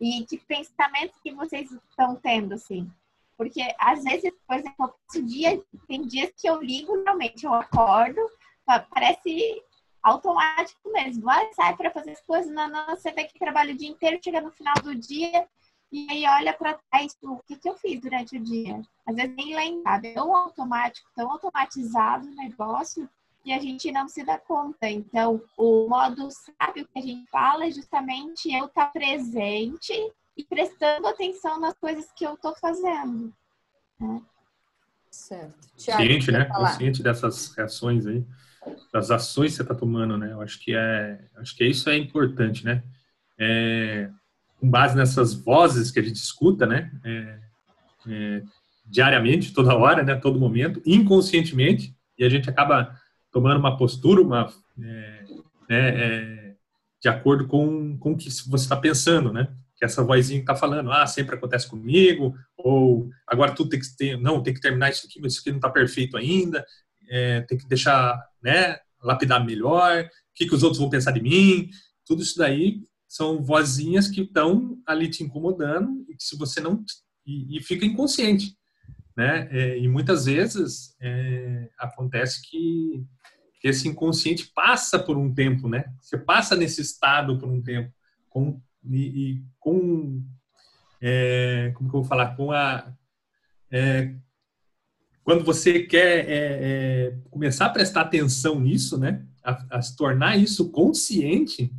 E 0.00 0.24
que 0.26 0.38
pensamentos 0.38 1.18
que 1.20 1.32
vocês 1.32 1.72
estão 1.72 2.14
tendo, 2.14 2.54
assim. 2.54 2.88
Porque, 3.36 3.62
às 3.76 4.04
vezes, 4.04 4.32
por 4.46 4.56
exemplo, 4.56 4.94
dia, 5.24 5.60
tem 5.88 6.06
dias 6.06 6.30
que 6.40 6.48
eu 6.48 6.62
ligo, 6.62 7.02
realmente, 7.02 7.44
eu 7.44 7.52
acordo, 7.52 8.20
parece 8.64 9.60
automático 10.04 10.88
mesmo. 10.92 11.24
Vai, 11.24 11.52
sai 11.52 11.76
para 11.76 11.90
fazer 11.90 12.12
as 12.12 12.20
coisas, 12.20 12.52
não, 12.52 12.68
não, 12.68 12.86
você 12.90 13.10
tem 13.10 13.26
que 13.26 13.40
trabalhar 13.40 13.74
o 13.74 13.76
dia 13.76 13.88
inteiro, 13.88 14.20
chega 14.22 14.40
no 14.40 14.52
final 14.52 14.74
do 14.84 14.94
dia, 14.94 15.48
e 15.92 16.06
aí 16.10 16.24
olha 16.26 16.52
para 16.52 16.78
trás, 16.90 17.16
o 17.22 17.38
que, 17.38 17.56
que 17.56 17.68
eu 17.68 17.74
fiz 17.76 18.00
durante 18.00 18.36
o 18.36 18.40
dia? 18.40 18.80
Às 19.04 19.16
vezes 19.16 19.34
nem 19.34 19.54
lembra, 19.54 20.00
é 20.06 20.12
tão 20.12 20.34
automático, 20.34 21.10
tão 21.16 21.30
automatizado 21.32 22.28
o 22.28 22.34
negócio 22.36 23.08
e 23.44 23.52
a 23.52 23.58
gente 23.58 23.90
não 23.90 24.08
se 24.08 24.24
dá 24.24 24.38
conta. 24.38 24.88
Então, 24.88 25.42
o 25.56 25.88
modo 25.88 26.28
sábio 26.30 26.86
que 26.86 26.98
a 26.98 27.02
gente 27.02 27.28
fala 27.30 27.66
é 27.66 27.70
justamente 27.70 28.52
eu 28.52 28.66
estar 28.66 28.86
tá 28.86 28.92
presente 28.92 29.92
e 30.36 30.44
prestando 30.44 31.08
atenção 31.08 31.58
nas 31.58 31.74
coisas 31.74 32.10
que 32.14 32.24
eu 32.24 32.34
estou 32.34 32.54
fazendo. 32.54 33.32
Né? 33.98 34.22
Certo. 35.10 35.68
Consciente, 35.72 36.30
né? 36.30 36.44
Consciente 36.44 37.02
dessas 37.02 37.52
reações 37.56 38.06
aí, 38.06 38.24
das 38.92 39.10
ações 39.10 39.52
que 39.52 39.56
você 39.56 39.62
está 39.62 39.74
tomando, 39.74 40.16
né? 40.16 40.32
Eu 40.32 40.40
acho 40.40 40.60
que 40.60 40.74
é, 40.74 41.18
acho 41.36 41.56
que 41.56 41.64
isso 41.64 41.90
é 41.90 41.96
importante, 41.96 42.64
né? 42.64 42.84
É, 43.36 44.10
com 44.60 44.70
base 44.70 44.94
nessas 44.94 45.32
vozes 45.32 45.90
que 45.90 45.98
a 45.98 46.02
gente 46.02 46.16
escuta, 46.16 46.66
né? 46.66 46.92
É, 47.02 47.38
é, 48.08 48.42
diariamente, 48.84 49.54
toda 49.54 49.74
hora, 49.74 50.02
né? 50.02 50.14
Todo 50.14 50.38
momento, 50.38 50.82
inconscientemente, 50.84 51.96
e 52.18 52.24
a 52.24 52.28
gente 52.28 52.48
acaba 52.50 52.94
tomando 53.32 53.58
uma 53.58 53.76
postura, 53.76 54.20
uma, 54.20 54.52
é, 54.78 55.24
né, 55.68 55.88
é, 55.88 56.54
de 57.00 57.08
acordo 57.08 57.46
com, 57.46 57.96
com 57.96 58.12
o 58.12 58.16
que 58.16 58.28
você 58.28 58.64
está 58.64 58.76
pensando, 58.76 59.32
né? 59.32 59.48
Que 59.76 59.84
essa 59.86 60.04
vozinha 60.04 60.40
está 60.40 60.54
falando, 60.54 60.92
ah, 60.92 61.06
sempre 61.06 61.36
acontece 61.36 61.66
comigo, 61.66 62.34
ou 62.56 63.08
agora 63.26 63.54
tudo 63.54 63.70
tem 63.70 63.80
que 63.80 63.96
ter, 63.96 64.20
não, 64.20 64.42
tem 64.42 64.52
que 64.52 64.60
terminar 64.60 64.90
isso 64.90 65.06
aqui, 65.06 65.18
mas 65.20 65.32
isso 65.32 65.40
aqui 65.40 65.50
não 65.50 65.58
está 65.58 65.70
perfeito 65.70 66.18
ainda, 66.18 66.64
é, 67.08 67.40
tem 67.42 67.56
que 67.56 67.66
deixar, 67.66 68.22
né? 68.42 68.76
Lapidar 69.02 69.42
melhor, 69.42 70.04
o 70.04 70.08
que, 70.34 70.46
que 70.46 70.54
os 70.54 70.62
outros 70.62 70.78
vão 70.78 70.90
pensar 70.90 71.12
de 71.12 71.22
mim, 71.22 71.70
tudo 72.04 72.22
isso 72.22 72.36
daí 72.36 72.82
são 73.10 73.42
vozinhas 73.42 74.06
que 74.06 74.20
estão 74.20 74.78
ali 74.86 75.10
te 75.10 75.24
incomodando 75.24 76.06
e 76.08 76.14
que 76.14 76.22
se 76.22 76.38
você 76.38 76.60
não 76.60 76.84
e, 77.26 77.58
e 77.58 77.60
fica 77.60 77.84
inconsciente, 77.84 78.56
né? 79.16 79.48
É, 79.50 79.78
e 79.80 79.88
muitas 79.88 80.26
vezes 80.26 80.94
é, 81.00 81.68
acontece 81.76 82.40
que, 82.48 83.04
que, 83.60 83.66
esse 83.66 83.88
inconsciente 83.88 84.52
passa 84.54 84.96
por 84.96 85.18
um 85.18 85.34
tempo, 85.34 85.68
né? 85.68 85.92
Você 86.00 86.16
passa 86.16 86.54
nesse 86.54 86.82
estado 86.82 87.36
por 87.36 87.48
um 87.48 87.60
tempo 87.60 87.92
com 88.28 88.62
e, 88.88 89.32
e 89.32 89.44
com 89.58 90.24
é, 91.02 91.72
como 91.74 91.90
que 91.90 91.96
eu 91.96 92.02
vou 92.02 92.08
falar 92.08 92.36
com 92.36 92.52
a 92.52 92.94
é, 93.72 94.14
quando 95.24 95.44
você 95.44 95.82
quer 95.82 96.28
é, 96.28 96.58
é, 96.62 97.18
começar 97.28 97.66
a 97.66 97.70
prestar 97.70 98.02
atenção 98.02 98.60
nisso, 98.60 98.96
né? 98.96 99.26
A, 99.42 99.78
a 99.78 99.82
se 99.82 99.96
tornar 99.96 100.36
isso 100.36 100.70
consciente, 100.70 101.72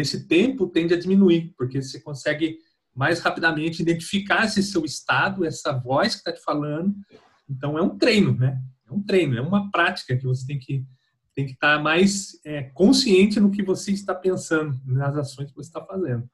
esse 0.00 0.26
tempo 0.26 0.66
tende 0.66 0.94
a 0.94 0.98
diminuir, 0.98 1.52
porque 1.56 1.80
você 1.80 2.00
consegue 2.00 2.58
mais 2.94 3.20
rapidamente 3.20 3.82
identificar 3.82 4.44
esse 4.44 4.62
seu 4.62 4.84
estado, 4.84 5.44
essa 5.44 5.72
voz 5.72 6.14
que 6.14 6.18
está 6.18 6.32
te 6.32 6.42
falando. 6.42 6.94
Então, 7.48 7.78
é 7.78 7.82
um 7.82 7.96
treino, 7.96 8.34
né? 8.34 8.60
É 8.88 8.92
um 8.92 9.02
treino, 9.02 9.36
é 9.36 9.40
uma 9.40 9.70
prática 9.70 10.16
que 10.16 10.26
você 10.26 10.46
tem 10.46 10.58
que 10.58 10.84
tem 11.34 11.46
que 11.46 11.52
estar 11.52 11.76
tá 11.76 11.82
mais 11.82 12.40
é, 12.44 12.64
consciente 12.64 13.38
no 13.38 13.52
que 13.52 13.62
você 13.62 13.92
está 13.92 14.14
pensando, 14.14 14.78
nas 14.84 15.16
ações 15.16 15.48
que 15.50 15.56
você 15.56 15.68
está 15.68 15.80
fazendo. 15.80 16.28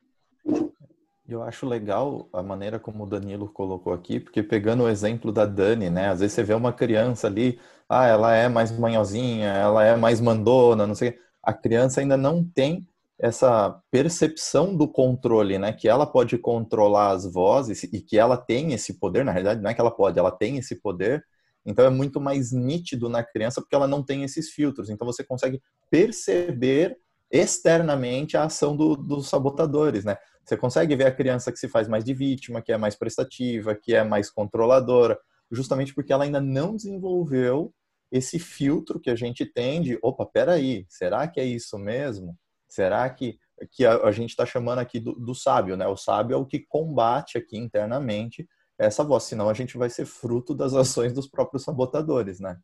Eu 1.28 1.42
acho 1.42 1.66
legal 1.66 2.28
a 2.32 2.42
maneira 2.42 2.78
como 2.78 3.04
o 3.04 3.06
Danilo 3.06 3.48
colocou 3.48 3.92
aqui, 3.92 4.20
porque 4.20 4.42
pegando 4.42 4.84
o 4.84 4.88
exemplo 4.88 5.32
da 5.32 5.44
Dani, 5.44 5.90
né? 5.90 6.08
Às 6.08 6.20
vezes 6.20 6.34
você 6.34 6.42
vê 6.42 6.54
uma 6.54 6.72
criança 6.72 7.26
ali, 7.26 7.58
ah, 7.88 8.06
ela 8.06 8.34
é 8.34 8.48
mais 8.48 8.76
manhosinha, 8.76 9.48
ela 9.48 9.84
é 9.84 9.96
mais 9.96 10.20
mandona, 10.20 10.86
não 10.86 10.94
sei. 10.94 11.18
A 11.42 11.52
criança 11.52 12.00
ainda 12.00 12.16
não 12.16 12.44
tem 12.44 12.88
essa 13.18 13.80
percepção 13.90 14.76
do 14.76 14.86
controle, 14.86 15.58
né? 15.58 15.72
Que 15.72 15.88
ela 15.88 16.06
pode 16.06 16.36
controlar 16.38 17.10
as 17.12 17.24
vozes 17.30 17.82
e 17.84 18.00
que 18.00 18.18
ela 18.18 18.36
tem 18.36 18.72
esse 18.72 18.98
poder, 18.98 19.24
na 19.24 19.32
realidade 19.32 19.62
não 19.62 19.70
é 19.70 19.74
que 19.74 19.80
ela 19.80 19.90
pode, 19.90 20.18
ela 20.18 20.30
tem 20.30 20.58
esse 20.58 20.80
poder. 20.80 21.24
Então 21.64 21.84
é 21.84 21.90
muito 21.90 22.20
mais 22.20 22.52
nítido 22.52 23.08
na 23.08 23.24
criança 23.24 23.60
porque 23.60 23.74
ela 23.74 23.88
não 23.88 24.02
tem 24.02 24.22
esses 24.22 24.50
filtros. 24.50 24.90
Então 24.90 25.06
você 25.06 25.24
consegue 25.24 25.60
perceber 25.90 26.96
externamente 27.30 28.36
a 28.36 28.44
ação 28.44 28.76
do, 28.76 28.94
dos 28.96 29.28
sabotadores, 29.28 30.04
né? 30.04 30.16
Você 30.44 30.56
consegue 30.56 30.94
ver 30.94 31.06
a 31.06 31.14
criança 31.14 31.50
que 31.50 31.58
se 31.58 31.68
faz 31.68 31.88
mais 31.88 32.04
de 32.04 32.14
vítima, 32.14 32.62
que 32.62 32.70
é 32.70 32.76
mais 32.76 32.94
prestativa, 32.94 33.74
que 33.74 33.94
é 33.94 34.04
mais 34.04 34.30
controladora, 34.30 35.18
justamente 35.50 35.92
porque 35.92 36.12
ela 36.12 36.22
ainda 36.22 36.40
não 36.40 36.76
desenvolveu 36.76 37.74
esse 38.12 38.38
filtro 38.38 39.00
que 39.00 39.10
a 39.10 39.16
gente 39.16 39.44
tem 39.44 39.82
de, 39.82 39.98
opa, 40.00 40.24
peraí, 40.24 40.86
será 40.88 41.26
que 41.26 41.40
é 41.40 41.44
isso 41.44 41.76
mesmo? 41.76 42.36
Será 42.68 43.08
que, 43.10 43.38
que 43.72 43.84
a, 43.84 43.96
a 44.04 44.12
gente 44.12 44.30
está 44.30 44.44
chamando 44.44 44.78
aqui 44.78 45.00
do, 45.00 45.12
do, 45.12 45.34
sábio, 45.34 45.76
né? 45.76 45.86
O 45.86 45.96
sábio 45.96 46.34
é 46.34 46.36
o 46.36 46.46
que 46.46 46.60
combate 46.60 47.38
aqui 47.38 47.56
internamente 47.56 48.48
essa 48.78 49.02
voz, 49.02 49.24
senão 49.24 49.48
a 49.48 49.54
gente 49.54 49.78
vai 49.78 49.88
ser 49.88 50.04
fruto 50.04 50.54
das 50.54 50.74
ações 50.76 51.12
dos 51.12 51.26
próprios 51.26 51.64
sabotadores, 51.64 52.40
né? 52.40 52.58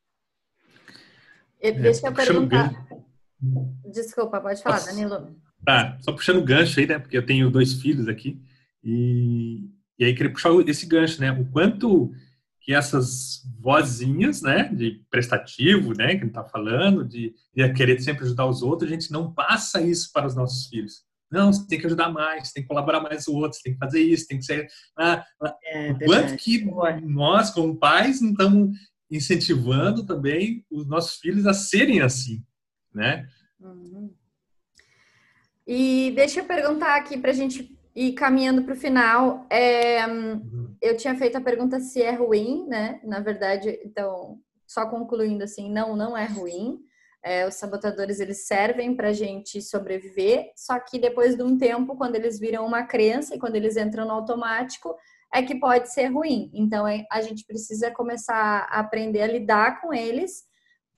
E, 1.61 1.73
deixa 1.73 2.09
eu 2.09 2.13
perguntar. 2.13 2.87
Desculpa, 3.93 4.41
pode 4.41 4.63
falar, 4.63 4.81
Danilo. 4.81 5.37
Tá, 5.65 5.97
só 6.01 6.13
puxando 6.13 6.39
o 6.39 6.45
gancho 6.45 6.81
aí, 6.81 6.87
né? 6.87 6.99
Porque 6.99 7.17
eu 7.17 7.25
tenho 7.25 7.51
dois 7.51 7.75
filhos 7.81 8.09
aqui. 8.09 8.43
E, 8.83 9.71
e 9.99 10.05
aí 10.05 10.15
queria 10.15 10.33
puxar 10.33 10.51
esse 10.67 10.87
gancho, 10.87 11.21
né? 11.21 11.31
O 11.31 11.45
quanto 11.51 12.13
que 12.63 12.73
essas 12.73 13.43
vozinhas, 13.59 14.41
né, 14.41 14.69
de 14.73 15.05
prestativo, 15.11 15.93
né, 15.97 16.09
que 16.09 16.13
a 16.13 16.21
gente 16.21 16.29
está 16.29 16.45
falando, 16.45 17.05
de, 17.05 17.35
de 17.55 17.73
querer 17.73 18.01
sempre 18.01 18.25
ajudar 18.25 18.47
os 18.47 18.63
outros, 18.63 18.91
a 18.91 18.95
gente 18.95 19.11
não 19.11 19.33
passa 19.33 19.81
isso 19.81 20.11
para 20.13 20.27
os 20.27 20.37
nossos 20.37 20.69
filhos. 20.69 21.03
Não, 21.31 21.53
você 21.53 21.67
tem 21.67 21.81
que 21.81 21.87
ajudar 21.87 22.11
mais, 22.11 22.53
tem 22.53 22.63
que 22.63 22.69
colaborar 22.69 23.01
mais 23.01 23.25
com 23.25 23.33
o 23.33 23.37
outro, 23.37 23.59
tem 23.65 23.73
que 23.73 23.79
fazer 23.79 24.01
isso, 24.01 24.29
tem 24.29 24.39
que 24.39 24.45
ser. 24.45 24.69
Ah, 24.97 25.25
ah. 25.43 25.57
É, 25.65 25.95
quanto 25.95 26.37
que 26.37 26.65
nós, 27.05 27.51
como 27.51 27.79
pais, 27.79 28.21
não 28.21 28.31
estamos 28.31 28.77
incentivando 29.11 30.05
também 30.05 30.65
os 30.71 30.87
nossos 30.87 31.17
filhos 31.17 31.47
a 31.47 31.55
serem 31.55 32.01
assim, 32.01 32.45
né? 32.95 33.27
Uhum. 33.59 34.15
E 35.67 36.13
deixa 36.15 36.41
eu 36.41 36.45
perguntar 36.45 36.97
aqui 36.97 37.19
para 37.19 37.31
a 37.31 37.35
gente 37.35 37.77
ir 37.95 38.13
caminhando 38.13 38.63
para 38.63 38.75
o 38.75 38.77
final. 38.77 39.47
É, 39.51 40.07
uhum 40.07 40.63
eu 40.83 40.97
tinha 40.97 41.15
feito 41.15 41.39
a 41.39 41.41
pergunta 41.41 41.79
se 41.79 42.03
é 42.03 42.11
ruim, 42.11 42.67
né? 42.67 43.01
Na 43.05 43.21
verdade, 43.21 43.79
então, 43.85 44.41
só 44.67 44.85
concluindo 44.91 45.45
assim, 45.45 45.71
não, 45.71 45.95
não 45.95 46.17
é 46.17 46.27
ruim. 46.27 46.81
É, 47.25 47.47
os 47.47 47.55
sabotadores 47.55 48.19
eles 48.19 48.49
servem 48.49 48.97
para 48.97 49.11
a 49.11 49.13
gente 49.13 49.63
sobreviver, 49.63 50.51
só 50.57 50.81
que 50.81 50.99
depois 50.99 51.37
de 51.37 51.43
um 51.45 51.57
tempo, 51.57 51.97
quando 51.97 52.17
eles 52.17 52.41
viram 52.41 52.67
uma 52.67 52.83
crença 52.83 53.37
e 53.37 53.39
quando 53.39 53.55
eles 53.55 53.77
entram 53.77 54.05
no 54.05 54.11
automático, 54.11 54.97
é 55.33 55.41
que 55.41 55.55
pode 55.55 55.93
ser 55.93 56.07
ruim. 56.07 56.51
Então 56.53 56.87
é, 56.87 57.07
a 57.09 57.23
gente 57.23 57.47
precisa 57.47 57.93
começar 57.93 58.67
a 58.69 58.81
aprender 58.81 59.23
a 59.23 59.29
lidar 59.29 59.81
com 59.81 59.95
eles 59.95 60.43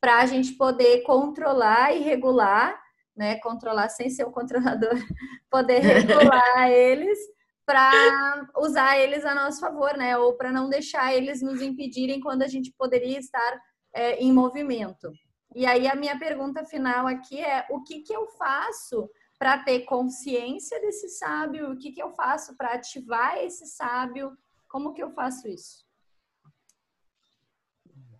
para 0.00 0.20
a 0.20 0.26
gente 0.26 0.54
poder 0.54 1.02
controlar 1.02 1.94
e 1.94 2.00
regular, 2.00 2.74
né? 3.16 3.36
Controlar 3.36 3.88
sem 3.88 4.10
ser 4.10 4.24
o 4.24 4.32
controlador, 4.32 4.94
poder 5.50 5.80
regular 5.80 6.70
eles 6.70 7.18
para 7.66 8.50
usar 8.58 8.98
eles 8.98 9.24
a 9.24 9.34
nosso 9.34 9.60
favor, 9.60 9.96
né? 9.96 10.16
Ou 10.18 10.34
para 10.34 10.52
não 10.52 10.68
deixar 10.68 11.14
eles 11.14 11.40
nos 11.40 11.62
impedirem 11.62 12.20
quando 12.20 12.42
a 12.42 12.48
gente 12.48 12.72
poderia 12.72 13.18
estar 13.18 13.60
é, 13.92 14.16
em 14.16 14.32
movimento. 14.32 15.12
E 15.54 15.64
aí 15.64 15.86
a 15.86 15.94
minha 15.94 16.18
pergunta 16.18 16.64
final 16.64 17.06
aqui 17.06 17.40
é: 17.40 17.66
o 17.70 17.82
que, 17.82 18.00
que 18.00 18.12
eu 18.12 18.26
faço 18.26 19.08
para 19.38 19.58
ter 19.58 19.80
consciência 19.80 20.80
desse 20.80 21.08
sábio? 21.08 21.72
O 21.72 21.78
que, 21.78 21.92
que 21.92 22.02
eu 22.02 22.10
faço 22.10 22.56
para 22.56 22.74
ativar 22.74 23.38
esse 23.38 23.66
sábio? 23.66 24.36
Como 24.68 24.92
que 24.92 25.02
eu 25.02 25.10
faço 25.10 25.48
isso? 25.48 25.84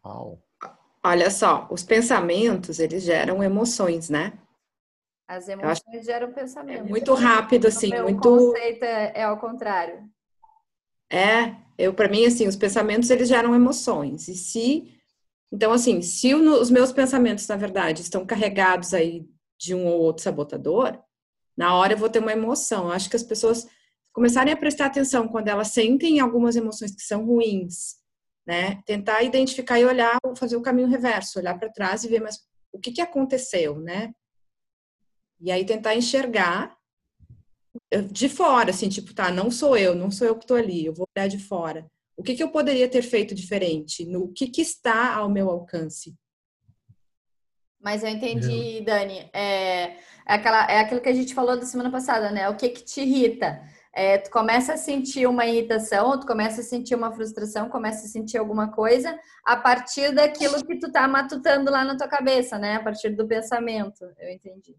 Uau. 0.05 0.39
Olha 1.07 1.31
só, 1.31 1.69
os 1.71 1.83
pensamentos, 1.83 2.79
eles 2.79 3.03
geram 3.03 3.43
emoções, 3.43 4.09
né? 4.09 4.39
As 5.27 5.49
emoções 5.49 6.05
geram 6.05 6.33
pensamentos. 6.33 6.87
É 6.87 6.89
muito 6.89 7.15
rápido, 7.15 7.67
assim, 7.67 7.95
o 7.95 8.03
muito... 8.03 8.29
O 8.29 8.53
conceito 8.53 8.85
é, 8.85 9.13
é 9.15 9.25
ao 9.25 9.39
contrário. 9.39 10.05
É, 11.11 11.55
eu 11.79 11.95
para 11.95 12.09
mim, 12.09 12.27
assim, 12.27 12.47
os 12.47 12.57
pensamentos, 12.57 13.09
eles 13.11 13.29
geram 13.29 13.55
emoções. 13.55 14.29
E 14.29 14.35
se 14.35 14.95
então, 15.55 15.71
assim, 15.73 16.03
se 16.03 16.35
os 16.35 16.69
meus 16.69 16.91
pensamentos, 16.91 17.47
na 17.47 17.55
verdade, 17.55 18.03
estão 18.03 18.27
carregados 18.27 18.93
aí 18.93 19.25
de 19.57 19.73
um 19.73 19.87
ou 19.87 20.01
outro 20.01 20.25
sabotador, 20.25 20.99
na 21.57 21.77
hora 21.77 21.93
eu 21.93 21.97
vou 21.97 22.09
ter 22.09 22.19
uma 22.19 22.33
emoção. 22.33 22.87
Eu 22.87 22.93
acho 22.93 23.09
que 23.09 23.15
as 23.15 23.23
pessoas 23.23 23.69
começarem 24.13 24.53
a 24.53 24.57
prestar 24.57 24.87
atenção 24.87 25.29
quando 25.29 25.47
elas 25.47 25.69
sentem 25.69 26.19
algumas 26.19 26.57
emoções 26.57 26.93
que 26.93 27.03
são 27.03 27.25
ruins, 27.25 27.95
né? 28.45 28.83
Tentar 28.85 29.23
identificar 29.23 29.79
e 29.79 29.85
olhar, 29.85 30.19
fazer 30.37 30.57
o 30.57 30.63
caminho 30.63 30.89
reverso, 30.89 31.39
olhar 31.39 31.57
para 31.57 31.71
trás 31.71 32.03
e 32.03 32.09
ver, 32.09 32.21
mas 32.21 32.41
o 32.73 32.81
que, 32.81 32.91
que 32.91 33.01
aconteceu, 33.01 33.79
né? 33.79 34.13
E 35.45 35.53
aí 35.53 35.63
tentar 35.67 35.95
enxergar 35.95 36.75
eh, 37.91 38.01
de 38.01 38.31
fora, 38.31 38.71
assim, 38.71 38.89
tipo, 38.89 39.13
tá, 39.13 39.31
não 39.31 39.51
sou 39.51 39.77
eu, 39.77 39.95
não 39.95 40.11
sou 40.11 40.27
eu 40.27 40.39
que 40.39 40.47
tô 40.47 40.55
ali, 40.55 40.87
eu 40.87 40.95
vou 40.95 41.07
olhar 41.15 41.29
de 41.29 41.39
fora. 41.39 41.87
O 42.17 42.23
que, 42.23 42.35
que 42.35 42.43
eu 42.43 42.49
poderia 42.49 42.89
ter 42.89 43.03
feito 43.03 43.35
diferente? 43.35 44.07
No 44.07 44.33
que, 44.33 44.47
que 44.47 44.63
está 44.63 45.15
ao 45.15 45.29
meu 45.29 45.51
alcance? 45.51 46.17
Mas 47.79 48.03
eu 48.03 48.09
entendi, 48.09 48.81
Dani. 48.81 49.29
É, 49.35 49.83
é, 49.83 49.99
aquela, 50.25 50.65
é 50.71 50.81
aquilo 50.81 51.03
que 51.03 51.11
a 51.11 51.15
gente 51.15 51.35
falou 51.35 51.59
da 51.59 51.67
semana 51.67 51.91
passada, 51.91 52.31
né? 52.31 52.49
O 52.49 52.57
que, 52.57 52.71
que 52.71 52.83
te 52.83 53.03
irrita? 53.03 53.61
É, 53.93 54.17
tu 54.17 54.31
começa 54.31 54.73
a 54.73 54.77
sentir 54.79 55.27
uma 55.27 55.45
irritação, 55.45 56.19
tu 56.19 56.27
começa 56.27 56.63
a 56.63 56.65
sentir 56.65 56.95
uma 56.95 57.13
frustração, 57.13 57.69
começa 57.69 58.07
a 58.07 58.09
sentir 58.09 58.39
alguma 58.39 58.73
coisa 58.73 59.21
a 59.45 59.59
partir 59.59 60.15
daquilo 60.15 60.65
que 60.65 60.79
tu 60.79 60.91
tá 60.91 61.07
matutando 61.07 61.71
lá 61.71 61.85
na 61.85 61.99
tua 61.99 62.09
cabeça, 62.09 62.59
né? 62.59 62.77
A 62.77 62.83
partir 62.83 63.11
do 63.11 63.29
pensamento. 63.29 64.03
Eu 64.19 64.31
entendi. 64.31 64.75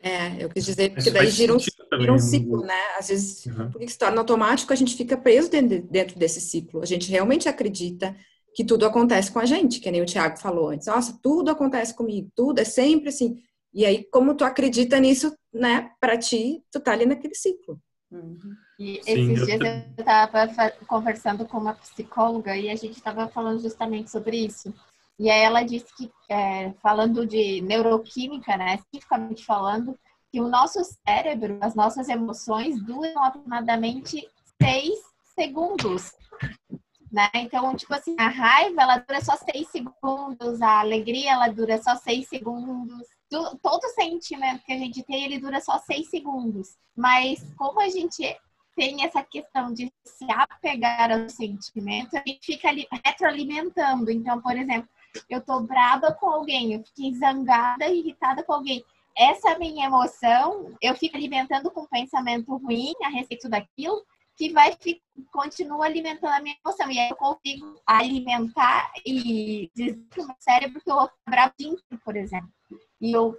É, 0.00 0.44
eu 0.44 0.48
quis 0.48 0.64
dizer, 0.64 0.94
porque 0.94 1.10
daí 1.10 1.28
gira 1.28 1.54
um, 1.54 1.58
gira 1.58 2.12
um, 2.12 2.18
ciclo, 2.18 2.62
né? 2.62 2.80
Às 2.98 3.08
vezes, 3.08 3.46
uhum. 3.46 3.70
porque 3.70 3.88
se 3.88 3.98
torna 3.98 4.20
automático, 4.20 4.72
a 4.72 4.76
gente 4.76 4.96
fica 4.96 5.16
preso 5.16 5.50
dentro, 5.50 5.82
dentro 5.82 6.18
desse 6.18 6.40
ciclo. 6.40 6.80
A 6.82 6.86
gente 6.86 7.10
realmente 7.10 7.48
acredita 7.48 8.14
que 8.54 8.64
tudo 8.64 8.86
acontece 8.86 9.30
com 9.30 9.38
a 9.38 9.44
gente, 9.44 9.80
que 9.80 9.90
nem 9.90 10.00
o 10.00 10.06
Tiago 10.06 10.38
falou 10.38 10.70
antes. 10.70 10.86
Nossa, 10.86 11.18
tudo 11.22 11.50
acontece 11.50 11.94
comigo, 11.94 12.30
tudo 12.34 12.60
é 12.60 12.64
sempre 12.64 13.08
assim. 13.08 13.42
E 13.72 13.84
aí, 13.84 14.04
como 14.04 14.34
tu 14.34 14.44
acredita 14.44 14.98
nisso, 14.98 15.36
né, 15.52 15.90
para 16.00 16.16
ti, 16.16 16.62
tu 16.70 16.80
tá 16.80 16.92
ali 16.92 17.04
naquele 17.04 17.34
ciclo. 17.34 17.80
Uhum. 18.10 18.38
E 18.78 19.00
Sim, 19.02 19.32
esses 19.32 19.46
dias 19.46 19.60
eu 19.60 20.00
estava 20.00 20.48
conversando 20.86 21.44
com 21.44 21.58
uma 21.58 21.74
psicóloga 21.74 22.56
e 22.56 22.70
a 22.70 22.76
gente 22.76 22.96
estava 22.96 23.28
falando 23.28 23.60
justamente 23.60 24.10
sobre 24.10 24.46
isso. 24.46 24.72
E 25.18 25.30
aí 25.30 25.40
ela 25.40 25.62
disse 25.62 25.86
que, 25.96 26.10
é, 26.28 26.72
falando 26.82 27.26
de 27.26 27.60
neuroquímica, 27.60 28.56
né, 28.56 28.76
especificamente 28.76 29.44
falando, 29.44 29.98
que 30.30 30.40
o 30.40 30.48
nosso 30.48 30.78
cérebro, 30.84 31.58
as 31.60 31.74
nossas 31.74 32.08
emoções 32.08 32.80
duram 32.84 33.24
aproximadamente 33.24 34.28
seis 34.62 34.98
segundos. 35.34 36.12
Né? 37.10 37.28
Então, 37.34 37.74
tipo 37.74 37.94
assim, 37.94 38.14
a 38.18 38.28
raiva, 38.28 38.82
ela 38.82 38.98
dura 38.98 39.20
só 39.24 39.34
seis 39.36 39.68
segundos, 39.68 40.60
a 40.60 40.80
alegria, 40.80 41.32
ela 41.32 41.48
dura 41.48 41.82
só 41.82 41.96
seis 41.96 42.28
segundos. 42.28 43.06
Todo 43.62 43.94
sentimento 43.94 44.62
que 44.64 44.72
a 44.72 44.78
gente 44.78 45.02
tem, 45.02 45.24
ele 45.24 45.38
dura 45.38 45.60
só 45.60 45.78
seis 45.78 46.08
segundos. 46.10 46.76
Mas 46.94 47.42
como 47.56 47.80
a 47.80 47.88
gente 47.88 48.36
tem 48.76 49.04
essa 49.04 49.22
questão 49.24 49.72
de 49.72 49.92
se 50.04 50.30
apegar 50.30 51.10
ao 51.10 51.28
sentimento, 51.28 52.16
a 52.16 52.22
gente 52.26 52.40
fica 52.44 52.68
ali 52.68 52.86
retroalimentando. 53.04 54.10
Então, 54.10 54.40
por 54.40 54.56
exemplo, 54.56 54.88
eu 55.28 55.40
tô 55.40 55.60
brava 55.60 56.12
com 56.12 56.28
alguém, 56.28 56.74
eu 56.74 56.84
fiquei 56.84 57.14
zangada, 57.14 57.86
irritada 57.86 58.42
com 58.42 58.52
alguém. 58.52 58.84
Essa 59.16 59.58
minha 59.58 59.86
emoção, 59.86 60.74
eu 60.80 60.94
fico 60.94 61.16
alimentando 61.16 61.70
com 61.70 61.82
um 61.82 61.88
pensamento 61.88 62.56
ruim 62.56 62.92
a 63.02 63.08
respeito 63.08 63.48
daquilo, 63.48 64.04
que 64.36 64.52
vai 64.52 64.76
continua 65.32 65.86
alimentando 65.86 66.32
a 66.32 66.40
minha 66.40 66.56
emoção. 66.64 66.88
E 66.90 66.98
aí 66.98 67.10
eu 67.10 67.16
consigo 67.16 67.80
alimentar 67.84 68.92
e 69.04 69.68
dizer 69.74 69.98
pro 70.08 70.24
meu 70.24 70.36
cérebro 70.38 70.80
que 70.80 70.88
eu 70.88 70.94
vou 70.94 71.08
ficar 71.08 71.30
bravo 71.30 71.54
por 72.04 72.16
exemplo. 72.16 72.48
E 73.00 73.12
eu, 73.12 73.36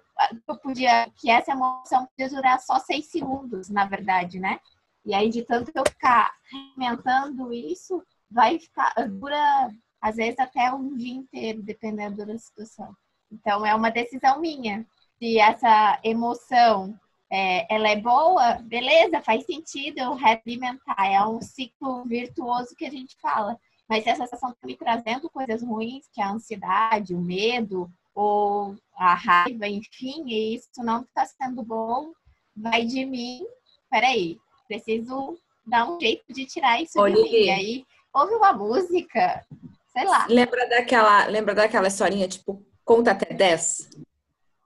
eu 0.47 0.57
podia, 0.57 1.09
que 1.15 1.29
essa 1.29 1.51
emoção 1.51 2.05
podia 2.07 2.29
durar 2.29 2.59
só 2.59 2.79
seis 2.79 3.05
segundos, 3.07 3.69
na 3.69 3.85
verdade, 3.85 4.39
né? 4.39 4.59
E 5.05 5.13
aí, 5.13 5.29
de 5.29 5.43
tanto 5.43 5.71
eu 5.73 5.83
ficar 5.87 6.31
alimentando 6.53 7.53
isso, 7.53 8.03
vai 8.29 8.59
ficar, 8.59 8.93
dura 9.09 9.71
às 10.01 10.15
vezes 10.15 10.39
até 10.39 10.71
um 10.71 10.95
dia 10.95 11.13
inteiro, 11.13 11.61
dependendo 11.61 12.25
da 12.25 12.37
situação. 12.37 12.95
Então, 13.31 13.65
é 13.65 13.73
uma 13.75 13.91
decisão 13.91 14.39
minha. 14.39 14.85
Se 15.17 15.37
essa 15.39 15.99
emoção 16.03 16.97
é, 17.31 17.73
ela 17.73 17.89
é 17.89 17.95
boa, 17.95 18.53
beleza, 18.55 19.21
faz 19.21 19.45
sentido 19.45 19.99
eu 19.99 20.15
realimentar. 20.15 21.05
É 21.05 21.23
um 21.25 21.41
ciclo 21.41 22.03
virtuoso 22.05 22.75
que 22.75 22.85
a 22.85 22.91
gente 22.91 23.15
fala. 23.21 23.59
Mas 23.87 24.03
se 24.03 24.09
essa 24.09 24.23
sensação 24.23 24.51
está 24.51 24.67
me 24.67 24.75
trazendo 24.75 25.29
coisas 25.29 25.63
ruins, 25.63 26.07
que 26.13 26.21
é 26.21 26.23
a 26.23 26.31
ansiedade, 26.31 27.13
o 27.13 27.19
medo, 27.19 27.89
ou 28.13 28.75
a 28.95 29.13
raiva, 29.13 29.67
enfim, 29.67 30.25
e 30.27 30.55
isso 30.55 30.83
não 30.83 31.01
está 31.01 31.25
sendo 31.25 31.63
bom, 31.63 32.11
vai 32.55 32.85
de 32.85 33.05
mim. 33.05 33.45
Peraí, 33.89 34.37
preciso 34.67 35.37
dar 35.65 35.89
um 35.89 35.99
jeito 35.99 36.31
de 36.33 36.45
tirar 36.45 36.81
isso 36.81 36.99
Olha 36.99 37.15
de 37.15 37.21
mim. 37.21 37.29
E 37.29 37.49
aí, 37.49 37.85
ouve 38.13 38.35
uma 38.35 38.53
música, 38.53 39.45
sei 39.93 40.05
lá. 40.05 40.25
Lembra 40.29 40.67
daquela, 40.69 41.25
lembra 41.25 41.55
daquela 41.55 41.87
historinha, 41.87 42.27
tipo, 42.27 42.65
conta 42.83 43.11
até 43.11 43.33
10? 43.33 43.89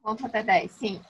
Conta 0.01 0.27
até 0.27 0.43
10, 0.43 0.71
sim. 0.71 1.01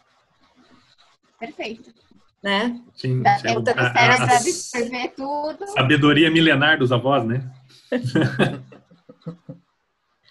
Perfeito. 1.39 1.93
Né? 2.41 2.79
Sim. 2.93 3.23
Do 3.23 3.29
cérebro 3.39 3.71
absorver 3.71 5.13
tudo. 5.15 5.67
Sabedoria 5.67 6.29
milenar 6.29 6.77
dos 6.77 6.91
avós, 6.91 7.25
né? 7.25 7.49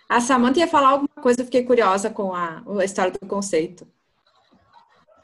a 0.09 0.21
Samantha 0.21 0.61
ia 0.61 0.69
falar 0.69 0.91
alguma 0.91 1.23
coisa, 1.23 1.41
eu 1.41 1.47
fiquei 1.47 1.65
curiosa 1.65 2.11
com 2.11 2.35
a, 2.35 2.63
a 2.79 2.85
história 2.85 3.13
do 3.13 3.27
conceito. 3.27 3.87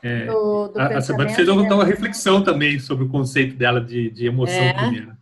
É, 0.02 0.26
do, 0.26 0.68
do 0.68 0.80
a, 0.80 0.98
a 0.98 1.00
Samantha 1.02 1.34
fez 1.34 1.48
uma, 1.48 1.62
uma, 1.62 1.84
reflexão 1.84 2.42
também 2.42 2.78
sobre 2.78 3.04
o 3.04 3.08
conceito 3.08 3.56
dela 3.56 3.80
de, 3.80 4.10
de 4.10 4.26
emoção 4.26 4.54
é. 4.54 4.72
primeiro. 4.72 5.16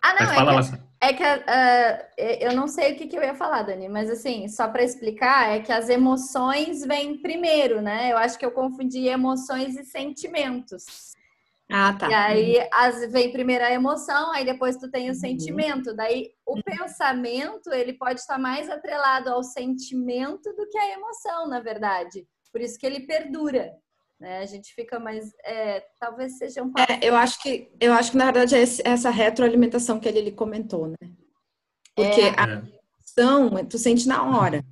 Ah, 0.00 0.14
não, 0.14 0.26
Mas 0.26 0.34
fala, 0.34 0.60
é 0.60 0.62
que, 0.62 0.82
é 1.02 1.12
que 1.12 1.24
uh, 1.24 2.40
eu 2.40 2.54
não 2.54 2.68
sei 2.68 2.92
o 2.92 2.96
que, 2.96 3.08
que, 3.08 3.16
eu 3.16 3.22
ia 3.22 3.34
falar, 3.34 3.62
Dani, 3.62 3.88
mas 3.88 4.08
assim, 4.08 4.46
só 4.46 4.68
para 4.68 4.84
explicar, 4.84 5.50
é 5.50 5.60
que 5.60 5.72
as 5.72 5.88
emoções 5.88 6.86
vêm 6.86 7.20
primeiro, 7.20 7.82
né? 7.82 8.12
Eu 8.12 8.16
acho 8.16 8.38
que 8.38 8.46
eu 8.46 8.52
confundi 8.52 9.08
emoções 9.08 9.76
e 9.76 9.84
sentimentos. 9.84 11.12
Ah, 11.68 11.92
tá. 11.98 12.08
E 12.08 12.14
aí 12.14 12.68
as, 12.72 13.10
vem 13.10 13.32
primeiro 13.32 13.64
a 13.64 13.72
emoção, 13.72 14.30
aí 14.30 14.44
depois 14.44 14.76
tu 14.76 14.88
tem 14.88 15.06
o 15.06 15.08
uhum. 15.08 15.18
sentimento. 15.18 15.92
Daí 15.92 16.30
o 16.46 16.54
uhum. 16.54 16.62
pensamento, 16.62 17.72
ele 17.72 17.94
pode 17.94 18.20
estar 18.20 18.38
mais 18.38 18.70
atrelado 18.70 19.28
ao 19.28 19.42
sentimento 19.42 20.54
do 20.54 20.68
que 20.68 20.78
à 20.78 20.92
emoção, 20.92 21.48
na 21.48 21.58
verdade. 21.58 22.24
Por 22.52 22.60
isso 22.60 22.78
que 22.78 22.86
ele 22.86 23.00
perdura. 23.00 23.72
Né? 24.22 24.38
A 24.38 24.46
gente 24.46 24.72
fica 24.72 25.00
mais. 25.00 25.34
É, 25.44 25.84
talvez 25.98 26.38
seja 26.38 26.62
um. 26.62 26.72
É, 26.78 27.00
eu 27.02 27.16
acho 27.16 27.42
que 27.42 27.68
eu 27.80 27.92
acho 27.92 28.12
que 28.12 28.16
na 28.16 28.26
verdade 28.26 28.54
é 28.54 28.62
essa 28.62 29.10
retroalimentação 29.10 29.98
que 29.98 30.08
ele, 30.08 30.20
ele 30.20 30.30
comentou, 30.30 30.86
né? 30.86 31.10
Porque 31.92 32.20
é. 32.20 32.34
a 32.38 32.44
emoção 32.44 33.66
tu 33.66 33.76
sente 33.78 34.06
na 34.06 34.22
hora. 34.22 34.64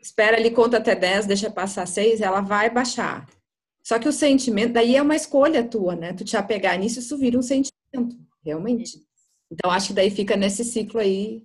Espera 0.00 0.36
ali, 0.36 0.52
conta 0.52 0.76
até 0.76 0.94
10, 0.94 1.26
deixa 1.26 1.50
passar 1.50 1.84
6, 1.84 2.20
ela 2.20 2.40
vai 2.40 2.70
baixar. 2.70 3.26
Só 3.82 3.98
que 3.98 4.08
o 4.08 4.12
sentimento, 4.12 4.74
daí 4.74 4.94
é 4.94 5.02
uma 5.02 5.16
escolha 5.16 5.64
tua, 5.64 5.96
né? 5.96 6.12
Tu 6.12 6.24
te 6.24 6.36
apegar 6.36 6.78
nisso, 6.78 7.00
isso 7.00 7.18
vira 7.18 7.36
um 7.36 7.42
sentimento, 7.42 8.16
realmente. 8.44 9.00
Então, 9.50 9.68
acho 9.72 9.88
que 9.88 9.94
daí 9.94 10.10
fica 10.10 10.36
nesse 10.36 10.62
ciclo 10.62 11.00
aí. 11.00 11.42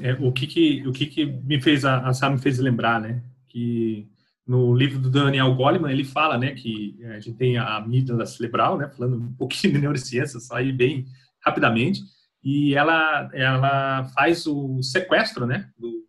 É, 0.00 0.14
o 0.14 0.32
que 0.32 0.46
que, 0.46 0.88
o 0.88 0.92
que 0.92 1.04
que 1.04 1.26
me 1.26 1.60
fez, 1.60 1.84
a, 1.84 2.08
a 2.08 2.14
Sam 2.14 2.30
me 2.30 2.38
fez 2.38 2.58
lembrar, 2.58 2.98
né? 2.98 3.22
Que 3.46 4.08
no 4.46 4.74
livro 4.74 4.98
do 4.98 5.10
Daniel 5.10 5.54
Goleman, 5.54 5.90
ele 5.90 6.04
fala, 6.04 6.36
né, 6.36 6.52
que 6.52 6.96
a 7.04 7.20
gente 7.20 7.36
tem 7.38 7.56
a 7.56 7.76
amígdala 7.76 8.26
cerebral, 8.26 8.76
né, 8.76 8.88
falando 8.88 9.16
um 9.16 9.32
pouquinho 9.34 9.72
de 9.74 9.80
neurociência, 9.80 10.38
só 10.40 10.56
aí 10.56 10.72
bem, 10.72 11.06
rapidamente 11.44 12.00
e 12.44 12.74
ela, 12.74 13.30
ela 13.32 14.04
faz 14.10 14.46
o 14.46 14.82
sequestro, 14.82 15.46
né, 15.46 15.70
do, 15.78 16.06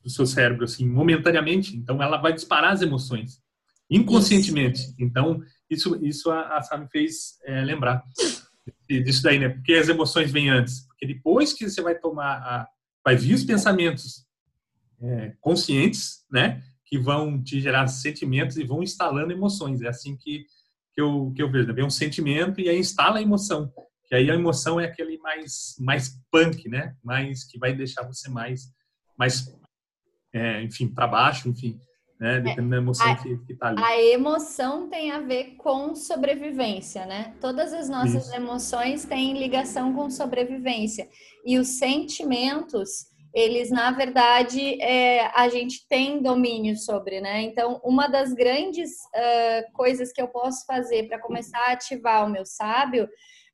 do 0.00 0.08
seu 0.08 0.24
cérebro, 0.24 0.64
assim, 0.64 0.88
momentaneamente. 0.88 1.76
Então, 1.76 2.00
ela 2.00 2.18
vai 2.18 2.32
disparar 2.32 2.72
as 2.72 2.82
emoções, 2.82 3.42
inconscientemente. 3.90 4.80
Isso. 4.80 4.94
Então, 5.00 5.42
isso, 5.68 5.98
isso 6.06 6.30
a, 6.30 6.56
a 6.56 6.62
Sam 6.62 6.86
fez 6.86 7.36
é, 7.44 7.64
lembrar 7.64 8.04
disso 8.88 9.24
daí, 9.24 9.40
né? 9.40 9.48
Porque 9.48 9.72
as 9.72 9.88
emoções 9.88 10.30
vêm 10.30 10.50
antes. 10.50 10.86
Porque 10.86 11.06
depois 11.06 11.52
que 11.52 11.68
você 11.68 11.82
vai 11.82 11.96
tomar, 11.96 12.36
a, 12.36 12.68
vai 13.04 13.16
vir 13.16 13.34
os 13.34 13.42
pensamentos 13.42 14.24
é, 15.00 15.34
conscientes, 15.40 16.24
né? 16.30 16.62
Que 16.92 16.98
vão 16.98 17.42
te 17.42 17.58
gerar 17.58 17.86
sentimentos 17.86 18.58
e 18.58 18.64
vão 18.64 18.82
instalando 18.82 19.32
emoções. 19.32 19.80
É 19.80 19.88
assim 19.88 20.14
que, 20.14 20.44
que, 20.92 21.00
eu, 21.00 21.32
que 21.34 21.42
eu 21.42 21.50
vejo. 21.50 21.68
Né? 21.68 21.72
Vem 21.72 21.86
um 21.86 21.90
sentimento 21.90 22.60
e 22.60 22.68
aí 22.68 22.78
instala 22.78 23.18
a 23.18 23.22
emoção. 23.22 23.72
Que 24.06 24.14
aí 24.14 24.30
a 24.30 24.34
emoção 24.34 24.78
é 24.78 24.84
aquele 24.84 25.16
mais, 25.16 25.74
mais 25.80 26.20
punk, 26.30 26.68
né? 26.68 26.94
Mais, 27.02 27.44
que 27.44 27.58
vai 27.58 27.72
deixar 27.72 28.02
você 28.02 28.28
mais, 28.28 28.70
mais 29.16 29.50
é, 30.34 30.62
enfim, 30.62 30.86
para 30.86 31.06
baixo, 31.06 31.48
enfim, 31.48 31.80
né? 32.20 32.36
É, 32.36 32.40
Dependendo 32.40 32.70
da 32.70 32.76
emoção 32.76 33.10
a, 33.10 33.16
que, 33.16 33.38
que 33.38 33.54
tá 33.54 33.68
ali. 33.68 33.82
A 33.82 34.00
emoção 34.00 34.88
tem 34.88 35.10
a 35.10 35.20
ver 35.20 35.56
com 35.56 35.94
sobrevivência, 35.94 37.04
né? 37.06 37.34
Todas 37.40 37.72
as 37.72 37.88
nossas 37.88 38.26
Isso. 38.26 38.34
emoções 38.36 39.04
têm 39.04 39.38
ligação 39.38 39.94
com 39.94 40.08
sobrevivência. 40.08 41.08
E 41.44 41.58
os 41.58 41.68
sentimentos, 41.68 43.06
eles, 43.34 43.70
na 43.70 43.90
verdade, 43.90 44.80
é, 44.80 45.26
a 45.34 45.48
gente 45.48 45.86
tem 45.88 46.20
domínio 46.22 46.76
sobre, 46.76 47.20
né? 47.20 47.42
Então, 47.42 47.80
uma 47.82 48.06
das 48.06 48.32
grandes 48.32 48.90
uh, 48.90 49.72
coisas 49.72 50.12
que 50.12 50.20
eu 50.20 50.28
posso 50.28 50.66
fazer 50.66 51.08
para 51.08 51.18
começar 51.18 51.58
a 51.58 51.72
ativar 51.72 52.26
o 52.26 52.30
meu 52.30 52.44
sábio 52.44 53.08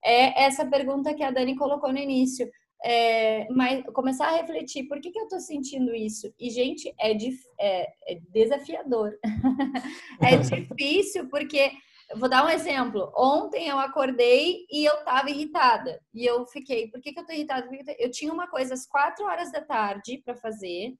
é 0.04 0.44
essa 0.44 0.66
pergunta 0.66 1.14
que 1.14 1.22
a 1.22 1.30
Dani 1.30 1.56
colocou 1.56 1.92
no 1.92 1.98
início 1.98 2.48
é, 2.84 3.48
mas 3.50 3.82
começar 3.92 4.28
a 4.28 4.36
refletir 4.36 4.84
por 4.86 5.00
que, 5.00 5.10
que 5.10 5.18
eu 5.18 5.24
estou 5.24 5.40
sentindo 5.40 5.94
isso. 5.94 6.32
E, 6.38 6.50
gente, 6.50 6.92
é, 6.98 7.12
é, 7.60 7.88
é 8.08 8.18
desafiador. 8.30 9.18
é 10.22 10.36
difícil 10.38 11.28
porque. 11.28 11.70
Vou 12.16 12.28
dar 12.28 12.44
um 12.44 12.48
exemplo. 12.48 13.12
Ontem 13.14 13.68
eu 13.68 13.78
acordei 13.78 14.66
e 14.70 14.84
eu 14.84 14.94
estava 14.94 15.30
irritada. 15.30 16.00
E 16.14 16.24
eu 16.24 16.46
fiquei, 16.46 16.90
por 16.90 17.00
que, 17.00 17.12
que 17.12 17.18
eu 17.18 17.22
estou 17.22 17.36
irritada? 17.36 17.68
Eu 17.98 18.10
tinha 18.10 18.32
uma 18.32 18.48
coisa 18.48 18.74
às 18.74 18.86
quatro 18.86 19.26
horas 19.26 19.52
da 19.52 19.60
tarde 19.60 20.22
para 20.24 20.34
fazer 20.34 20.94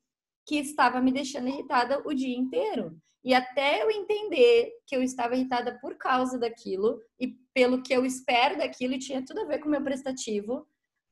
que 0.47 0.57
estava 0.57 1.01
me 1.01 1.13
deixando 1.13 1.49
irritada 1.49 2.03
o 2.07 2.15
dia 2.15 2.37
inteiro. 2.37 2.97
E 3.25 3.35
até 3.35 3.83
eu 3.83 3.91
entender 3.91 4.73
que 4.87 4.97
eu 4.97 5.03
estava 5.03 5.35
irritada 5.35 5.79
por 5.81 5.97
causa 5.97 6.39
daquilo 6.39 7.01
e 7.19 7.29
pelo 7.53 7.83
que 7.83 7.93
eu 7.93 8.05
espero 8.07 8.57
daquilo, 8.57 8.95
e 8.95 8.99
tinha 8.99 9.25
tudo 9.25 9.41
a 9.41 9.45
ver 9.45 9.59
com 9.59 9.69
o 9.69 9.71
meu 9.71 9.83
prestativo, 9.83 10.67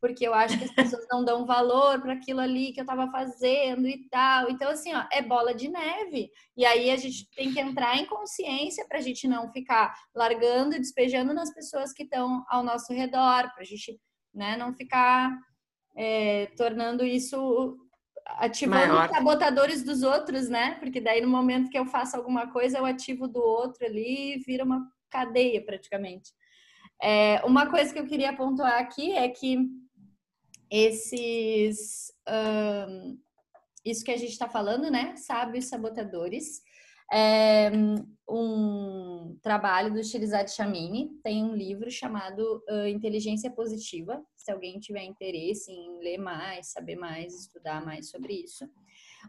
porque 0.06 0.24
eu 0.24 0.32
acho 0.32 0.56
que 0.56 0.64
as 0.64 0.70
pessoas 0.70 1.04
não 1.10 1.24
dão 1.24 1.44
valor 1.44 2.00
para 2.00 2.12
aquilo 2.12 2.38
ali 2.38 2.72
que 2.72 2.78
eu 2.78 2.84
estava 2.84 3.10
fazendo 3.10 3.88
e 3.88 4.08
tal. 4.08 4.48
Então, 4.48 4.70
assim, 4.70 4.94
ó, 4.94 5.04
é 5.12 5.20
bola 5.20 5.52
de 5.52 5.68
neve. 5.68 6.30
E 6.56 6.64
aí 6.64 6.90
a 6.92 6.96
gente 6.96 7.28
tem 7.34 7.52
que 7.52 7.58
entrar 7.58 7.96
em 7.96 8.06
consciência 8.06 8.86
para 8.86 8.98
a 8.98 9.00
gente 9.00 9.26
não 9.26 9.50
ficar 9.50 9.92
largando 10.14 10.76
e 10.76 10.78
despejando 10.78 11.34
nas 11.34 11.52
pessoas 11.52 11.92
que 11.92 12.04
estão 12.04 12.44
ao 12.48 12.62
nosso 12.62 12.92
redor, 12.92 13.52
para 13.52 13.62
a 13.62 13.64
gente 13.64 13.98
né, 14.32 14.56
não 14.56 14.72
ficar 14.72 15.36
é, 15.96 16.46
tornando 16.56 17.04
isso 17.04 17.76
ativando 18.38 18.94
Maior. 18.94 19.10
os 19.10 19.16
sabotadores 19.16 19.82
dos 19.82 20.04
outros, 20.04 20.48
né? 20.48 20.76
Porque 20.78 21.00
daí 21.00 21.20
no 21.20 21.28
momento 21.28 21.68
que 21.68 21.78
eu 21.78 21.86
faço 21.86 22.16
alguma 22.16 22.52
coisa, 22.52 22.78
eu 22.78 22.86
ativo 22.86 23.26
do 23.26 23.40
outro 23.40 23.84
ali 23.84 24.34
e 24.34 24.38
vira 24.38 24.62
uma 24.62 24.86
cadeia 25.10 25.64
praticamente. 25.64 26.30
É, 27.02 27.42
uma 27.44 27.68
coisa 27.68 27.92
que 27.92 27.98
eu 27.98 28.06
queria 28.06 28.34
pontuar 28.34 28.80
aqui 28.80 29.12
é 29.12 29.28
que 29.28 29.58
esses. 30.70 32.12
Um, 32.28 33.18
isso 33.84 34.04
que 34.04 34.10
a 34.10 34.16
gente 34.16 34.32
está 34.32 34.48
falando, 34.48 34.90
né? 34.90 35.14
Sábios 35.16 35.66
sabotadores. 35.66 36.62
É 37.12 37.70
um 38.28 39.38
trabalho 39.40 39.92
do 39.92 40.02
Shirizade 40.02 40.52
Chamini, 40.52 41.10
tem 41.22 41.44
um 41.44 41.54
livro 41.54 41.88
chamado 41.90 42.62
uh, 42.68 42.88
Inteligência 42.88 43.50
Positiva, 43.50 44.20
se 44.36 44.50
alguém 44.50 44.80
tiver 44.80 45.04
interesse 45.04 45.70
em 45.70 46.00
ler 46.00 46.18
mais, 46.18 46.72
saber 46.72 46.96
mais, 46.96 47.32
estudar 47.34 47.84
mais 47.84 48.10
sobre 48.10 48.34
isso. 48.34 48.68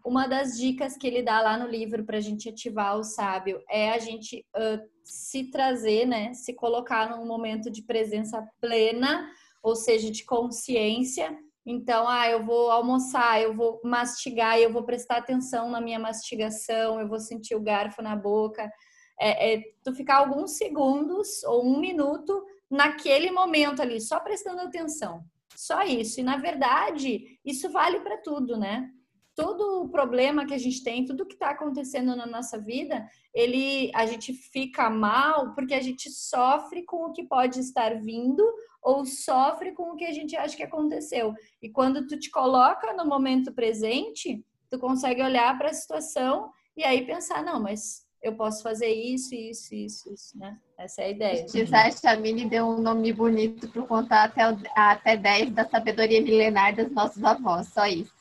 Uma 0.04 0.28
das 0.28 0.58
dicas 0.58 0.98
que 0.98 1.06
ele 1.06 1.22
dá 1.22 1.42
lá 1.42 1.58
no 1.58 1.68
livro 1.68 2.04
para 2.04 2.18
a 2.18 2.22
gente 2.22 2.50
ativar 2.50 2.98
o 2.98 3.04
sábio 3.04 3.62
é 3.70 3.92
a 3.92 4.00
gente 4.00 4.46
uh, 4.56 4.90
se 5.04 5.52
trazer, 5.52 6.08
né, 6.08 6.34
se 6.34 6.54
colocar 6.54 7.16
num 7.16 7.26
momento 7.26 7.70
de 7.70 7.84
presença 7.84 8.48
plena 8.60 9.30
ou 9.68 9.76
seja, 9.76 10.10
de 10.10 10.24
consciência. 10.24 11.38
Então, 11.66 12.08
ah, 12.08 12.30
eu 12.30 12.44
vou 12.44 12.72
almoçar, 12.72 13.42
eu 13.42 13.54
vou 13.54 13.82
mastigar, 13.84 14.58
eu 14.58 14.72
vou 14.72 14.84
prestar 14.84 15.18
atenção 15.18 15.70
na 15.70 15.82
minha 15.82 16.00
mastigação, 16.00 17.00
eu 17.00 17.08
vou 17.08 17.20
sentir 17.20 17.56
o 17.56 17.62
garfo 17.62 18.02
na 18.02 18.16
boca. 18.16 18.72
É, 19.20 19.56
é 19.56 19.64
tu 19.84 19.94
ficar 19.94 20.18
alguns 20.18 20.58
segundos 20.58 21.44
ou 21.44 21.66
um 21.66 21.80
minuto 21.80 22.46
naquele 22.70 23.32
momento 23.32 23.82
ali, 23.82 24.00
só 24.00 24.20
prestando 24.20 24.62
atenção. 24.62 25.24
Só 25.56 25.82
isso. 25.84 26.20
E 26.20 26.24
na 26.24 26.38
verdade, 26.38 27.40
isso 27.44 27.70
vale 27.70 28.00
para 28.00 28.18
tudo, 28.18 28.58
né? 28.58 28.90
Todo 29.38 29.84
o 29.84 29.90
problema 29.90 30.48
que 30.48 30.54
a 30.56 30.58
gente 30.58 30.84
tem, 30.84 31.06
tudo 31.06 31.26
que 31.26 31.36
está 31.36 31.52
acontecendo 31.52 32.16
na 32.16 32.26
nossa 32.26 32.58
vida, 32.58 33.08
ele, 33.32 33.92
a 33.94 34.04
gente 34.08 34.34
fica 34.34 34.90
mal 34.90 35.54
porque 35.54 35.76
a 35.76 35.80
gente 35.80 36.10
sofre 36.10 36.82
com 36.84 37.06
o 37.06 37.14
que 37.14 37.24
pode 37.24 37.60
estar 37.60 38.02
vindo 38.02 38.44
ou 38.82 39.06
sofre 39.06 39.74
com 39.74 39.92
o 39.92 39.96
que 39.96 40.06
a 40.06 40.12
gente 40.12 40.36
acha 40.36 40.58
que 40.58 40.64
aconteceu. 40.64 41.36
E 41.62 41.70
quando 41.70 42.08
tu 42.08 42.18
te 42.18 42.32
coloca 42.32 42.92
no 42.94 43.06
momento 43.06 43.54
presente, 43.54 44.44
tu 44.72 44.80
consegue 44.80 45.22
olhar 45.22 45.56
para 45.56 45.70
a 45.70 45.74
situação 45.74 46.50
e 46.76 46.84
aí 46.84 47.06
pensar, 47.06 47.44
não, 47.44 47.62
mas 47.62 48.08
eu 48.24 48.36
posso 48.36 48.64
fazer 48.64 48.92
isso, 48.92 49.36
isso, 49.36 49.76
isso, 49.76 50.12
isso, 50.12 50.38
né? 50.40 50.58
Essa 50.80 51.04
é 51.04 51.06
a 51.06 51.10
ideia. 51.12 51.48
Gisele 51.48 51.92
Chamini 51.92 52.50
deu 52.50 52.66
um 52.66 52.82
nome 52.82 53.14
bonito 53.14 53.70
para 53.70 53.84
contar 53.84 54.24
até, 54.24 54.42
até 54.76 55.16
10 55.16 55.52
da 55.52 55.70
sabedoria 55.70 56.24
milenar 56.24 56.76
dos 56.76 56.90
nossos 56.90 57.24
avós, 57.24 57.68
só 57.68 57.86
isso. 57.86 58.12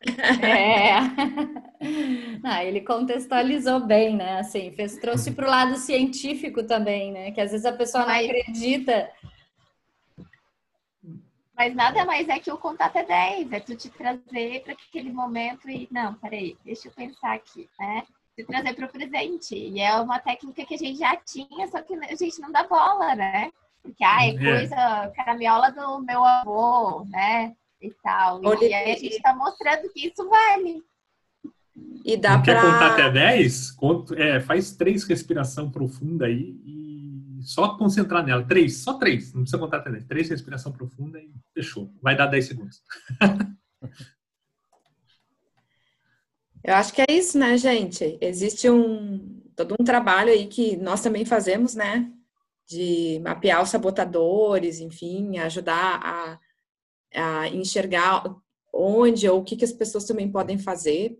É. 0.00 0.98
Ah, 2.44 2.64
ele 2.64 2.80
contextualizou 2.80 3.80
bem, 3.80 4.16
né? 4.16 4.40
Assim, 4.40 4.72
fez, 4.72 4.96
trouxe 4.96 5.30
para 5.30 5.46
o 5.46 5.50
lado 5.50 5.76
científico 5.76 6.64
também, 6.64 7.12
né? 7.12 7.30
Que 7.30 7.40
às 7.40 7.50
vezes 7.52 7.66
a 7.66 7.72
pessoa 7.72 8.04
não 8.04 8.14
acredita. 8.14 9.08
Mas 11.56 11.74
nada 11.74 12.04
mais 12.04 12.28
é 12.28 12.38
que 12.38 12.50
o 12.50 12.58
contato 12.58 12.96
é 12.96 13.04
10, 13.04 13.52
é 13.52 13.60
tu 13.60 13.76
te 13.76 13.90
trazer 13.90 14.62
para 14.62 14.72
aquele 14.72 15.12
momento 15.12 15.68
e. 15.68 15.88
Não, 15.90 16.14
peraí, 16.14 16.56
deixa 16.64 16.88
eu 16.88 16.92
pensar 16.92 17.34
aqui, 17.34 17.68
né? 17.78 18.04
Te 18.36 18.44
trazer 18.44 18.74
para 18.74 18.86
o 18.86 18.92
presente. 18.92 19.54
E 19.54 19.80
é 19.80 19.94
uma 19.96 20.20
técnica 20.20 20.64
que 20.64 20.74
a 20.74 20.78
gente 20.78 20.98
já 20.98 21.16
tinha, 21.16 21.66
só 21.68 21.82
que 21.82 21.94
a 21.94 22.14
gente 22.14 22.40
não 22.40 22.50
dá 22.50 22.64
bola, 22.64 23.14
né? 23.14 23.50
Porque, 23.82 24.04
ah, 24.04 24.26
é 24.26 24.36
coisa, 24.36 25.12
caramiola 25.14 25.70
do 25.70 26.00
meu 26.00 26.24
avô, 26.24 27.04
né? 27.06 27.54
E 27.80 27.90
tal. 28.02 28.42
E 28.62 28.74
aí 28.74 28.92
a 28.92 28.96
gente 28.96 29.16
está 29.16 29.34
mostrando 29.34 29.88
que 29.92 30.08
isso 30.08 30.28
vale. 30.28 30.82
E 32.04 32.16
dá 32.16 32.38
pra... 32.38 32.42
quer 32.42 32.60
contar 32.60 32.92
até 32.92 33.10
10? 33.10 33.76
É, 34.16 34.40
faz 34.40 34.72
três 34.72 35.04
respiração 35.04 35.70
profunda 35.70 36.26
aí 36.26 36.60
e 36.64 37.40
só 37.42 37.76
concentrar 37.76 38.24
nela. 38.24 38.44
Três, 38.44 38.78
só 38.78 38.94
três. 38.94 39.32
Não 39.32 39.42
precisa 39.42 39.58
contar 39.58 39.78
até 39.78 39.90
10. 39.90 40.04
Três 40.04 40.28
respiração 40.28 40.72
profunda 40.72 41.20
e 41.20 41.30
fechou. 41.54 41.90
Vai 42.02 42.16
dar 42.16 42.26
10 42.26 42.46
segundos. 42.46 42.82
Eu 46.64 46.74
acho 46.74 46.92
que 46.92 47.00
é 47.00 47.06
isso, 47.08 47.38
né, 47.38 47.56
gente? 47.56 48.18
Existe 48.20 48.68
um 48.68 49.40
todo 49.54 49.74
um 49.78 49.84
trabalho 49.84 50.30
aí 50.30 50.46
que 50.46 50.76
nós 50.76 51.00
também 51.00 51.24
fazemos, 51.24 51.74
né? 51.74 52.10
De 52.68 53.20
mapear 53.24 53.62
os 53.62 53.70
sabotadores, 53.70 54.80
enfim, 54.80 55.38
ajudar 55.38 56.00
a 56.02 56.38
a 57.14 57.48
enxergar 57.48 58.24
onde 58.72 59.28
ou 59.28 59.40
o 59.40 59.44
que, 59.44 59.56
que 59.56 59.64
as 59.64 59.72
pessoas 59.72 60.04
também 60.04 60.30
podem 60.30 60.58
fazer. 60.58 61.18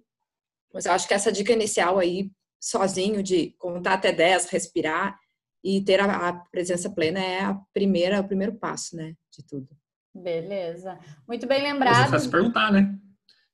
Mas 0.73 0.87
eu 0.87 0.93
acho 0.93 1.09
que 1.09 1.15
essa 1.15 1.33
dica 1.33 1.53
inicial 1.53 1.99
aí, 1.99 2.31
sozinho, 2.61 3.23
de 3.23 3.55
contar 3.59 3.95
até 3.95 4.13
10, 4.13 4.47
respirar 4.51 5.19
e 5.65 5.81
ter 5.83 6.01
a, 6.01 6.29
a 6.29 6.33
presença 6.33 6.91
plena 6.91 7.19
é 7.19 7.43
a 7.43 7.55
primeira, 7.73 8.21
o 8.21 8.27
primeiro 8.27 8.55
passo, 8.55 8.97
né, 8.97 9.15
de 9.33 9.45
tudo. 9.47 9.69
Beleza. 10.15 10.99
Muito 11.27 11.47
bem 11.47 11.63
lembrado. 11.63 12.11
Mas 12.11 12.13
é 12.13 12.19
se 12.19 12.31
perguntar, 12.31 12.73
né? 12.73 12.99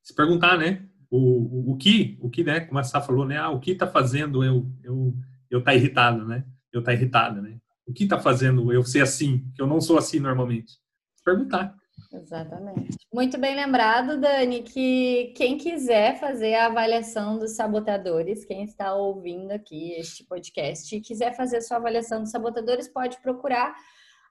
Se 0.02 0.14
perguntar, 0.14 0.58
né? 0.58 0.86
O, 1.10 1.18
o, 1.18 1.72
o 1.72 1.76
que, 1.76 2.18
o 2.20 2.30
que, 2.30 2.42
né? 2.42 2.60
Como 2.60 2.78
a 2.78 2.84
Sá 2.84 3.00
falou, 3.00 3.26
né? 3.26 3.36
Ah, 3.38 3.50
o 3.50 3.60
que 3.60 3.74
tá 3.74 3.86
fazendo 3.86 4.42
eu, 4.42 4.70
eu, 4.82 5.14
eu 5.50 5.62
tá 5.62 5.74
irritado, 5.74 6.24
né? 6.26 6.44
Eu 6.72 6.82
tá 6.82 6.92
irritada, 6.92 7.40
né? 7.40 7.58
O 7.86 7.92
que 7.92 8.06
tá 8.06 8.18
fazendo 8.18 8.72
eu 8.72 8.82
ser 8.82 9.02
assim? 9.02 9.50
Que 9.54 9.62
eu 9.62 9.66
não 9.66 9.80
sou 9.80 9.98
assim 9.98 10.18
normalmente. 10.18 10.72
Se 11.16 11.24
perguntar. 11.24 11.74
Exatamente. 12.14 12.96
Muito 13.12 13.38
bem 13.38 13.56
lembrado, 13.56 14.20
Dani, 14.20 14.62
que 14.62 15.32
quem 15.36 15.58
quiser 15.58 16.18
fazer 16.18 16.54
a 16.54 16.66
avaliação 16.66 17.38
dos 17.38 17.56
sabotadores, 17.56 18.44
quem 18.44 18.62
está 18.62 18.94
ouvindo 18.94 19.50
aqui 19.50 19.92
este 19.92 20.24
podcast 20.24 20.94
e 20.94 21.00
quiser 21.00 21.34
fazer 21.34 21.60
sua 21.60 21.78
avaliação 21.78 22.20
dos 22.20 22.30
sabotadores, 22.30 22.88
pode 22.88 23.20
procurar 23.20 23.74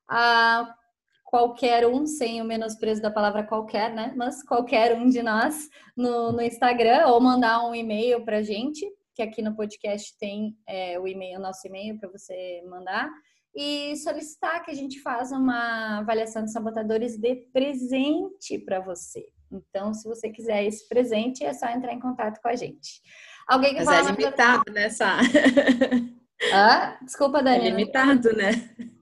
a 0.08 0.74
qualquer 1.26 1.86
um, 1.88 2.06
sem 2.06 2.42
o 2.42 2.46
menosprezo 2.46 3.02
da 3.02 3.12
palavra 3.12 3.44
qualquer, 3.44 3.94
né? 3.94 4.14
Mas 4.16 4.44
qualquer 4.44 4.96
um 4.96 5.10
de 5.10 5.22
nós 5.22 5.70
no, 5.96 6.32
no 6.32 6.42
Instagram 6.42 7.08
ou 7.08 7.20
mandar 7.20 7.66
um 7.66 7.76
e-mail 7.76 8.24
para 8.24 8.44
gente, 8.44 8.86
que 9.14 9.22
aqui 9.22 9.42
no 9.42 9.56
podcast 9.56 10.18
tem 10.18 10.56
é, 10.68 11.00
o 11.00 11.08
e-mail, 11.08 11.40
nosso 11.40 11.68
e-mail 11.68 11.98
para 12.00 12.10
você 12.10 12.64
mandar 12.70 13.10
e 13.56 13.96
solicitar 13.98 14.64
que 14.64 14.72
a 14.72 14.76
gente 14.76 15.02
faça 15.02 15.36
uma 15.36 16.00
avaliação 16.00 16.44
de 16.44 16.52
sabotadores 16.52 17.18
de 17.18 17.36
presente 17.54 18.58
para 18.66 18.80
você. 18.80 19.26
Então, 19.52 19.94
se 19.94 20.08
você 20.08 20.30
quiser 20.30 20.66
esse 20.66 20.88
presente, 20.88 21.44
é 21.44 21.54
só 21.54 21.68
entrar 21.68 21.94
em 21.94 22.00
contato 22.00 22.42
com 22.42 22.48
a 22.48 22.56
gente. 22.56 23.02
Alguém 23.48 23.76
que 23.76 23.84
Mas 23.84 24.08
é 24.08 24.12
limitado, 24.12 24.64
pra... 24.64 24.74
né, 24.74 24.90
Sá? 24.90 25.18
Ah, 26.52 26.98
desculpa, 27.02 27.42
Dani. 27.42 27.68
É 27.68 27.70
limitado, 27.70 28.36
né? 28.36 28.52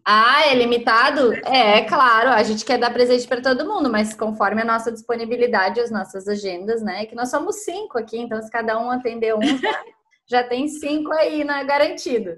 Ah, 0.06 0.48
é 0.48 0.56
limitado? 0.56 1.34
É, 1.46 1.82
claro, 1.86 2.30
a 2.30 2.44
gente 2.44 2.66
quer 2.66 2.78
dar 2.78 2.92
presente 2.92 3.28
para 3.28 3.42
todo 3.42 3.68
mundo, 3.68 3.90
mas 3.90 4.14
conforme 4.14 4.62
a 4.62 4.66
nossa 4.66 4.92
disponibilidade, 4.92 5.80
as 5.80 5.90
nossas 5.90 6.28
agendas, 6.28 6.82
né? 6.82 7.06
Que 7.06 7.16
nós 7.16 7.30
somos 7.30 7.64
cinco 7.64 7.98
aqui, 7.98 8.20
então 8.20 8.42
se 8.42 8.50
cada 8.52 8.78
um 8.80 8.92
atender 8.92 9.36
um, 9.36 9.42
já, 9.42 9.84
já 10.30 10.44
tem 10.44 10.68
cinco 10.68 11.12
aí, 11.14 11.44
né? 11.44 11.64
Garantido. 11.64 12.36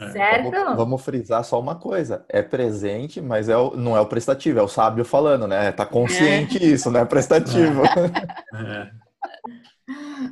É. 0.00 0.10
Certo? 0.10 0.50
Vamos, 0.50 0.76
vamos, 0.76 1.02
frisar 1.02 1.42
só 1.44 1.58
uma 1.58 1.74
coisa: 1.74 2.24
é 2.28 2.42
presente, 2.42 3.20
mas 3.20 3.48
é 3.48 3.56
o, 3.56 3.76
não 3.76 3.96
é 3.96 4.00
o 4.00 4.06
prestativo, 4.06 4.58
é 4.58 4.62
o 4.62 4.68
sábio 4.68 5.04
falando, 5.04 5.48
né? 5.48 5.72
Tá 5.72 5.84
consciente 5.84 6.62
é. 6.62 6.66
isso, 6.66 6.90
não 6.90 7.00
é 7.00 7.04
prestativo. 7.04 7.82
É. 7.84 8.90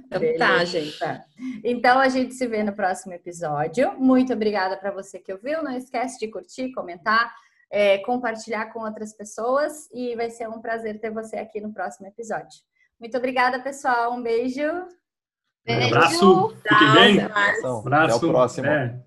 Então 0.06 0.20
tá, 0.36 0.64
gente. 0.64 0.98
Então 1.64 1.98
a 1.98 2.08
gente 2.08 2.34
se 2.34 2.46
vê 2.46 2.62
no 2.62 2.74
próximo 2.74 3.14
episódio. 3.14 3.92
Muito 3.98 4.32
obrigada 4.32 4.76
para 4.76 4.90
você 4.90 5.18
que 5.18 5.32
ouviu. 5.32 5.62
Não 5.62 5.74
esquece 5.74 6.18
de 6.18 6.28
curtir, 6.28 6.72
comentar, 6.72 7.32
é, 7.70 7.98
compartilhar 7.98 8.66
com 8.66 8.80
outras 8.80 9.14
pessoas 9.14 9.88
e 9.92 10.14
vai 10.14 10.30
ser 10.30 10.48
um 10.48 10.60
prazer 10.60 11.00
ter 11.00 11.10
você 11.10 11.36
aqui 11.36 11.60
no 11.60 11.72
próximo 11.72 12.06
episódio. 12.06 12.60
Muito 13.00 13.16
obrigada, 13.16 13.60
pessoal. 13.60 14.12
Um 14.12 14.22
beijo. 14.22 14.62
beijo. 15.64 15.80
Um 15.80 15.86
abraço. 15.86 16.48
Fique 16.48 16.92
bem. 16.92 17.20
Um 17.20 17.26
abraço. 17.26 18.16
Até 18.16 18.26
o 18.26 18.30
próximo. 18.30 18.66
É. 18.66 19.05